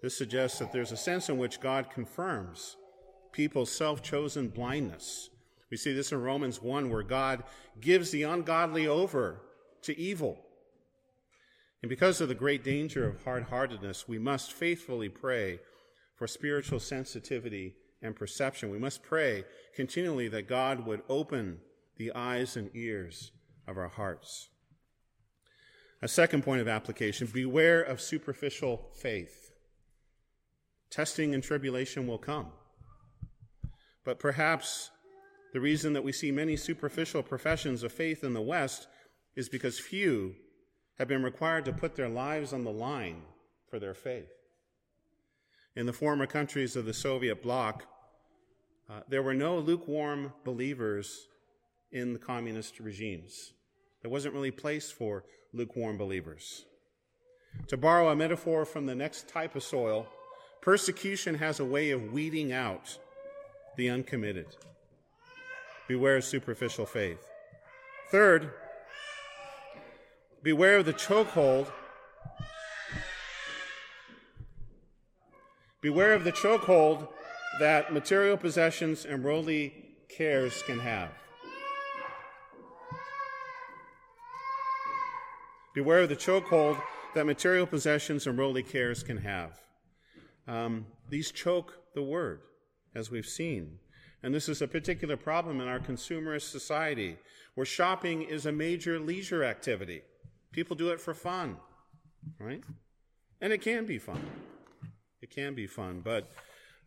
This 0.01 0.17
suggests 0.17 0.57
that 0.59 0.71
there's 0.71 0.93
a 0.93 0.97
sense 0.97 1.27
in 1.27 1.37
which 1.37 1.59
God 1.59 1.89
confirms 1.89 2.77
people's 3.33 3.73
self 3.73 4.01
chosen 4.01 4.47
blindness. 4.47 5.31
We 5.69 5.75
see 5.75 5.91
this 5.91 6.13
in 6.13 6.21
Romans 6.21 6.61
1, 6.61 6.89
where 6.89 7.03
God 7.03 7.43
gives 7.81 8.11
the 8.11 8.23
ungodly 8.23 8.87
over 8.87 9.41
to 9.81 9.99
evil. 9.99 10.45
And 11.81 11.89
because 11.89 12.21
of 12.21 12.27
the 12.27 12.35
great 12.35 12.63
danger 12.63 13.07
of 13.07 13.23
hard 13.23 13.43
heartedness, 13.43 14.07
we 14.07 14.17
must 14.17 14.51
faithfully 14.51 15.09
pray 15.09 15.59
for 16.15 16.27
spiritual 16.27 16.79
sensitivity 16.79 17.75
and 18.01 18.15
perception. 18.15 18.71
We 18.71 18.79
must 18.79 19.03
pray 19.03 19.45
continually 19.75 20.27
that 20.29 20.47
God 20.47 20.85
would 20.85 21.01
open 21.07 21.59
the 21.97 22.11
eyes 22.13 22.57
and 22.57 22.69
ears 22.73 23.31
of 23.67 23.77
our 23.77 23.89
hearts. 23.89 24.49
A 26.01 26.07
second 26.07 26.43
point 26.43 26.61
of 26.61 26.67
application 26.67 27.27
beware 27.27 27.81
of 27.81 28.01
superficial 28.01 28.89
faith. 28.99 29.51
Testing 30.89 31.33
and 31.33 31.43
tribulation 31.43 32.07
will 32.07 32.19
come. 32.19 32.47
But 34.03 34.19
perhaps 34.19 34.89
the 35.53 35.59
reason 35.59 35.93
that 35.93 36.03
we 36.03 36.11
see 36.11 36.31
many 36.31 36.55
superficial 36.55 37.23
professions 37.23 37.83
of 37.83 37.91
faith 37.91 38.23
in 38.23 38.33
the 38.33 38.41
West 38.41 38.87
is 39.35 39.49
because 39.49 39.79
few 39.79 40.35
have 40.97 41.07
been 41.07 41.23
required 41.23 41.65
to 41.65 41.73
put 41.73 41.95
their 41.95 42.09
lives 42.09 42.53
on 42.53 42.63
the 42.63 42.71
line 42.71 43.21
for 43.69 43.79
their 43.79 43.93
faith. 43.93 44.31
In 45.75 45.85
the 45.85 45.93
former 45.93 46.25
countries 46.25 46.75
of 46.75 46.85
the 46.85 46.93
Soviet 46.93 47.43
bloc, 47.43 47.83
uh, 48.89 49.01
there 49.07 49.21
were 49.21 49.33
no 49.33 49.59
lukewarm 49.59 50.33
believers 50.43 51.27
in 51.91 52.13
the 52.13 52.19
communist 52.19 52.79
regimes. 52.79 53.53
There 54.01 54.09
wasn't 54.09 54.33
really 54.33 54.51
place 54.51 54.89
for 54.89 55.23
lukewarm 55.53 55.97
believers. 55.97 56.65
To 57.67 57.77
borrow 57.77 58.09
a 58.09 58.15
metaphor 58.15 58.65
from 58.65 58.85
the 58.85 58.95
next 58.95 59.27
type 59.27 59.55
of 59.55 59.63
soil, 59.63 60.07
persecution 60.61 61.35
has 61.35 61.59
a 61.59 61.65
way 61.65 61.91
of 61.91 62.11
weeding 62.11 62.51
out 62.51 62.97
the 63.75 63.89
uncommitted. 63.89 64.47
Beware 65.87 66.21
superficial 66.21 66.85
faith. 66.85 67.25
Third, 68.09 68.51
beware 70.47 70.77
of 70.77 70.85
the 70.85 70.93
chokehold. 70.93 71.67
Beware 75.81 76.13
of 76.13 76.23
the 76.23 76.31
chokehold 76.31 77.09
that 77.59 77.91
material 77.91 78.37
possessions 78.37 79.03
and 79.03 79.25
worldly 79.25 79.73
cares 80.07 80.63
can 80.63 80.79
have. 80.79 81.09
Beware 85.75 86.03
of 86.03 86.07
the 86.07 86.15
chokehold 86.15 86.81
that 87.13 87.25
material 87.25 87.67
possessions 87.67 88.25
and 88.25 88.37
worldly 88.37 88.63
cares 88.63 89.03
can 89.03 89.17
have. 89.17 89.51
Um, 90.47 90.85
these 91.09 91.29
choke 91.29 91.73
the 91.93 92.03
word, 92.03 92.39
as 92.95 93.11
we've 93.11 93.25
seen. 93.25 93.79
And 94.23 94.33
this 94.33 94.47
is 94.47 94.61
a 94.61 94.67
particular 94.69 95.17
problem 95.17 95.59
in 95.59 95.67
our 95.67 95.81
consumerist 95.81 96.49
society, 96.51 97.17
where 97.55 97.65
shopping 97.65 98.21
is 98.21 98.45
a 98.45 98.53
major 98.53 98.97
leisure 98.97 99.43
activity. 99.43 100.03
People 100.51 100.75
do 100.75 100.89
it 100.89 100.99
for 100.99 101.13
fun, 101.13 101.57
right? 102.39 102.63
And 103.41 103.53
it 103.53 103.61
can 103.61 103.85
be 103.85 103.97
fun. 103.97 104.21
It 105.21 105.29
can 105.29 105.53
be 105.53 105.67
fun, 105.67 106.01
but 106.03 106.31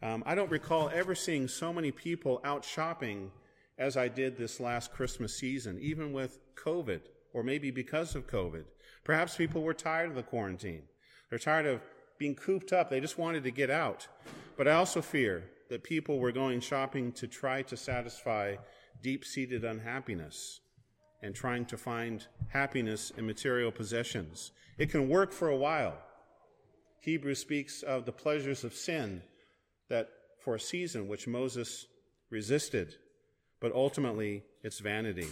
um, 0.03 0.23
I 0.27 0.35
don't 0.35 0.51
recall 0.51 0.91
ever 0.93 1.15
seeing 1.15 1.47
so 1.47 1.73
many 1.73 1.91
people 1.91 2.41
out 2.45 2.65
shopping 2.65 3.31
as 3.79 3.97
I 3.97 4.09
did 4.09 4.37
this 4.37 4.61
last 4.61 4.93
Christmas 4.93 5.37
season, 5.37 5.79
even 5.81 6.13
with 6.13 6.39
COVID, 6.55 7.01
or 7.33 7.43
maybe 7.43 7.71
because 7.71 8.15
of 8.15 8.27
COVID. 8.27 8.65
Perhaps 9.05 9.37
people 9.37 9.63
were 9.63 9.75
tired 9.75 10.11
of 10.11 10.15
the 10.15 10.23
quarantine. 10.23 10.83
They're 11.29 11.39
tired 11.39 11.67
of 11.67 11.81
being 12.19 12.35
cooped 12.35 12.73
up. 12.73 12.91
They 12.91 13.01
just 13.01 13.19
wanted 13.19 13.45
to 13.45 13.51
get 13.51 13.71
out. 13.71 14.07
But 14.57 14.69
I 14.69 14.73
also 14.73 15.01
fear 15.01 15.45
that 15.71 15.83
people 15.83 16.19
were 16.19 16.33
going 16.33 16.61
shopping 16.61 17.13
to 17.13 17.27
try 17.27 17.63
to 17.63 17.77
satisfy 17.77 18.57
deep 19.03 19.25
seated 19.25 19.65
unhappiness 19.65 20.61
and 21.23 21.35
trying 21.35 21.65
to 21.67 21.77
find 21.77 22.27
happiness 22.49 23.13
in 23.17 23.27
material 23.27 23.71
possessions. 23.71 24.53
It 24.79 24.91
can 24.91 25.09
work 25.09 25.33
for 25.33 25.49
a 25.49 25.57
while. 25.57 25.99
Hebrews 27.01 27.39
speaks 27.39 27.83
of 27.83 28.05
the 28.05 28.13
pleasures 28.13 28.65
of 28.65 28.75
sin 28.75 29.23
that 29.89 30.09
for 30.39 30.55
a 30.55 30.61
season 30.61 31.09
which 31.09 31.27
Moses 31.27 31.87
resisted, 32.31 32.95
but 33.61 33.73
ultimately 33.73 34.45
it's 34.63 34.79
vanity. 34.79 35.29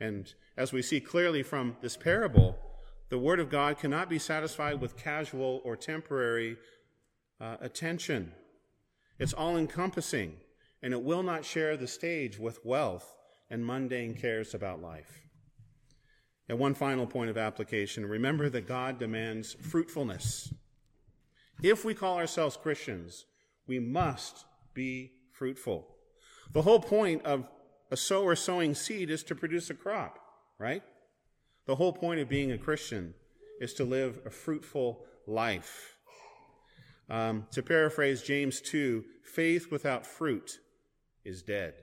And 0.00 0.32
as 0.56 0.72
we 0.72 0.82
see 0.82 1.00
clearly 1.00 1.42
from 1.42 1.76
this 1.80 1.96
parable, 1.96 2.56
the 3.08 3.18
Word 3.18 3.40
of 3.40 3.50
God 3.50 3.78
cannot 3.78 4.08
be 4.08 4.18
satisfied 4.18 4.80
with 4.80 4.96
casual 4.96 5.60
or 5.64 5.76
temporary 5.76 6.56
uh, 7.40 7.56
attention. 7.60 8.32
It's 9.18 9.32
all 9.32 9.56
encompassing, 9.56 10.34
and 10.82 10.92
it 10.92 11.02
will 11.02 11.22
not 11.22 11.44
share 11.44 11.76
the 11.76 11.88
stage 11.88 12.38
with 12.38 12.64
wealth 12.64 13.17
and 13.50 13.64
mundane 13.64 14.14
cares 14.14 14.54
about 14.54 14.82
life. 14.82 15.20
And 16.48 16.58
one 16.58 16.74
final 16.74 17.06
point 17.06 17.30
of 17.30 17.36
application 17.36 18.06
remember 18.06 18.48
that 18.50 18.66
God 18.66 18.98
demands 18.98 19.54
fruitfulness. 19.54 20.52
If 21.62 21.84
we 21.84 21.94
call 21.94 22.16
ourselves 22.16 22.56
Christians, 22.56 23.26
we 23.66 23.78
must 23.78 24.44
be 24.74 25.12
fruitful. 25.32 25.86
The 26.52 26.62
whole 26.62 26.80
point 26.80 27.24
of 27.24 27.46
a 27.90 27.96
sower 27.96 28.34
sowing 28.34 28.74
seed 28.74 29.10
is 29.10 29.22
to 29.24 29.34
produce 29.34 29.68
a 29.70 29.74
crop, 29.74 30.18
right? 30.58 30.82
The 31.66 31.76
whole 31.76 31.92
point 31.92 32.20
of 32.20 32.28
being 32.28 32.52
a 32.52 32.58
Christian 32.58 33.14
is 33.60 33.74
to 33.74 33.84
live 33.84 34.20
a 34.24 34.30
fruitful 34.30 35.04
life. 35.26 35.96
Um, 37.10 37.46
to 37.52 37.62
paraphrase 37.62 38.22
James 38.22 38.60
2, 38.60 39.04
faith 39.22 39.70
without 39.70 40.06
fruit 40.06 40.58
is 41.24 41.42
dead. 41.42 41.74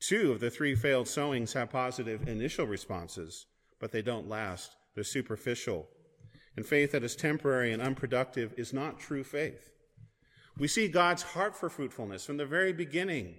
Two 0.00 0.32
of 0.32 0.40
the 0.40 0.50
three 0.50 0.74
failed 0.74 1.08
sowings 1.08 1.52
have 1.54 1.70
positive 1.70 2.28
initial 2.28 2.66
responses, 2.66 3.46
but 3.80 3.90
they 3.90 4.02
don't 4.02 4.28
last. 4.28 4.76
They're 4.94 5.04
superficial. 5.04 5.88
And 6.56 6.66
faith 6.66 6.92
that 6.92 7.04
is 7.04 7.16
temporary 7.16 7.72
and 7.72 7.82
unproductive 7.82 8.54
is 8.56 8.72
not 8.72 8.98
true 8.98 9.24
faith. 9.24 9.70
We 10.58 10.68
see 10.68 10.88
God's 10.88 11.22
heart 11.22 11.56
for 11.56 11.70
fruitfulness 11.70 12.26
from 12.26 12.36
the 12.36 12.46
very 12.46 12.72
beginning. 12.72 13.36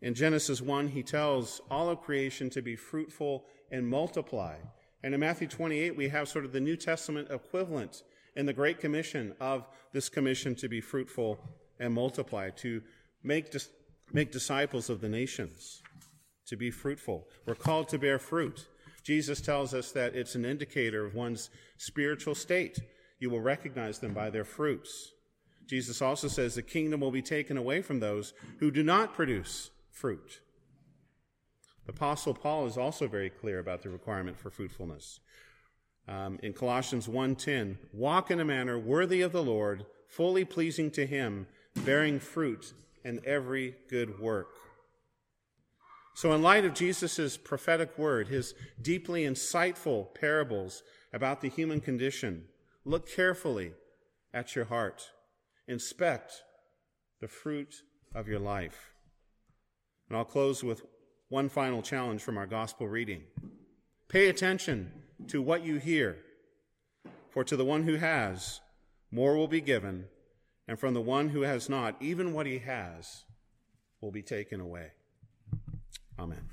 In 0.00 0.14
Genesis 0.14 0.62
1, 0.62 0.88
he 0.88 1.02
tells 1.02 1.60
all 1.70 1.88
of 1.90 2.00
creation 2.00 2.48
to 2.50 2.62
be 2.62 2.76
fruitful 2.76 3.44
and 3.70 3.86
multiply. 3.86 4.56
And 5.02 5.14
in 5.14 5.20
Matthew 5.20 5.48
28, 5.48 5.96
we 5.96 6.08
have 6.08 6.28
sort 6.28 6.44
of 6.44 6.52
the 6.52 6.60
New 6.60 6.76
Testament 6.76 7.28
equivalent 7.30 8.02
in 8.36 8.46
the 8.46 8.52
Great 8.52 8.80
Commission 8.80 9.34
of 9.40 9.66
this 9.92 10.08
commission 10.08 10.54
to 10.56 10.68
be 10.68 10.80
fruitful 10.80 11.38
and 11.78 11.92
multiply, 11.92 12.50
to 12.50 12.82
make, 13.22 13.54
make 14.12 14.32
disciples 14.32 14.88
of 14.88 15.00
the 15.00 15.08
nations, 15.08 15.82
to 16.46 16.56
be 16.56 16.70
fruitful. 16.70 17.26
We're 17.46 17.54
called 17.54 17.88
to 17.88 17.98
bear 17.98 18.18
fruit. 18.18 18.66
Jesus 19.02 19.40
tells 19.40 19.74
us 19.74 19.92
that 19.92 20.14
it's 20.14 20.34
an 20.34 20.44
indicator 20.44 21.04
of 21.04 21.14
one's 21.14 21.50
spiritual 21.76 22.34
state. 22.34 22.78
You 23.18 23.30
will 23.30 23.40
recognize 23.40 23.98
them 23.98 24.12
by 24.12 24.30
their 24.30 24.44
fruits. 24.44 25.12
Jesus 25.66 26.00
also 26.00 26.28
says 26.28 26.54
the 26.54 26.62
kingdom 26.62 27.00
will 27.00 27.10
be 27.10 27.22
taken 27.22 27.56
away 27.56 27.82
from 27.82 28.00
those 28.00 28.32
who 28.58 28.70
do 28.70 28.82
not 28.82 29.14
produce 29.14 29.70
fruit. 29.90 30.40
The 31.86 31.92
Apostle 31.92 32.34
Paul 32.34 32.66
is 32.66 32.76
also 32.76 33.06
very 33.06 33.30
clear 33.30 33.58
about 33.58 33.82
the 33.82 33.90
requirement 33.90 34.38
for 34.38 34.50
fruitfulness. 34.50 35.20
Um, 36.08 36.38
in 36.42 36.52
Colossians 36.52 37.08
1:10, 37.08 37.78
walk 37.92 38.30
in 38.30 38.38
a 38.38 38.44
manner 38.44 38.78
worthy 38.78 39.22
of 39.22 39.32
the 39.32 39.42
Lord, 39.42 39.86
fully 40.08 40.44
pleasing 40.44 40.90
to 40.92 41.06
him, 41.06 41.46
bearing 41.84 42.20
fruit 42.20 42.72
in 43.06 43.20
every 43.24 43.76
good 43.88 44.18
work. 44.18 44.48
So, 46.16 46.32
in 46.32 46.42
light 46.42 46.64
of 46.64 46.74
Jesus' 46.74 47.36
prophetic 47.36 47.96
word, 47.96 48.28
his 48.28 48.54
deeply 48.82 49.24
insightful 49.24 50.14
parables 50.14 50.82
about 51.12 51.40
the 51.40 51.48
human 51.48 51.80
condition, 51.80 52.46
look 52.84 53.08
carefully 53.08 53.72
at 54.34 54.56
your 54.56 54.64
heart. 54.64 55.10
Inspect 55.68 56.42
the 57.20 57.28
fruit 57.28 57.82
of 58.14 58.28
your 58.28 58.38
life. 58.40 58.92
And 60.08 60.16
I'll 60.16 60.24
close 60.24 60.64
with 60.64 60.82
one 61.28 61.48
final 61.48 61.82
challenge 61.82 62.22
from 62.22 62.38
our 62.38 62.46
gospel 62.46 62.88
reading. 62.88 63.22
Pay 64.08 64.28
attention 64.28 64.90
to 65.28 65.42
what 65.42 65.64
you 65.64 65.76
hear, 65.76 66.18
for 67.30 67.44
to 67.44 67.56
the 67.56 67.64
one 67.64 67.82
who 67.82 67.96
has, 67.96 68.60
more 69.10 69.36
will 69.36 69.48
be 69.48 69.60
given, 69.60 70.06
and 70.68 70.78
from 70.78 70.94
the 70.94 71.00
one 71.00 71.28
who 71.28 71.42
has 71.42 71.68
not, 71.68 71.96
even 72.00 72.32
what 72.32 72.46
he 72.46 72.58
has 72.58 73.24
will 74.00 74.10
be 74.10 74.22
taken 74.22 74.60
away. 74.60 74.92
Amen. 76.18 76.48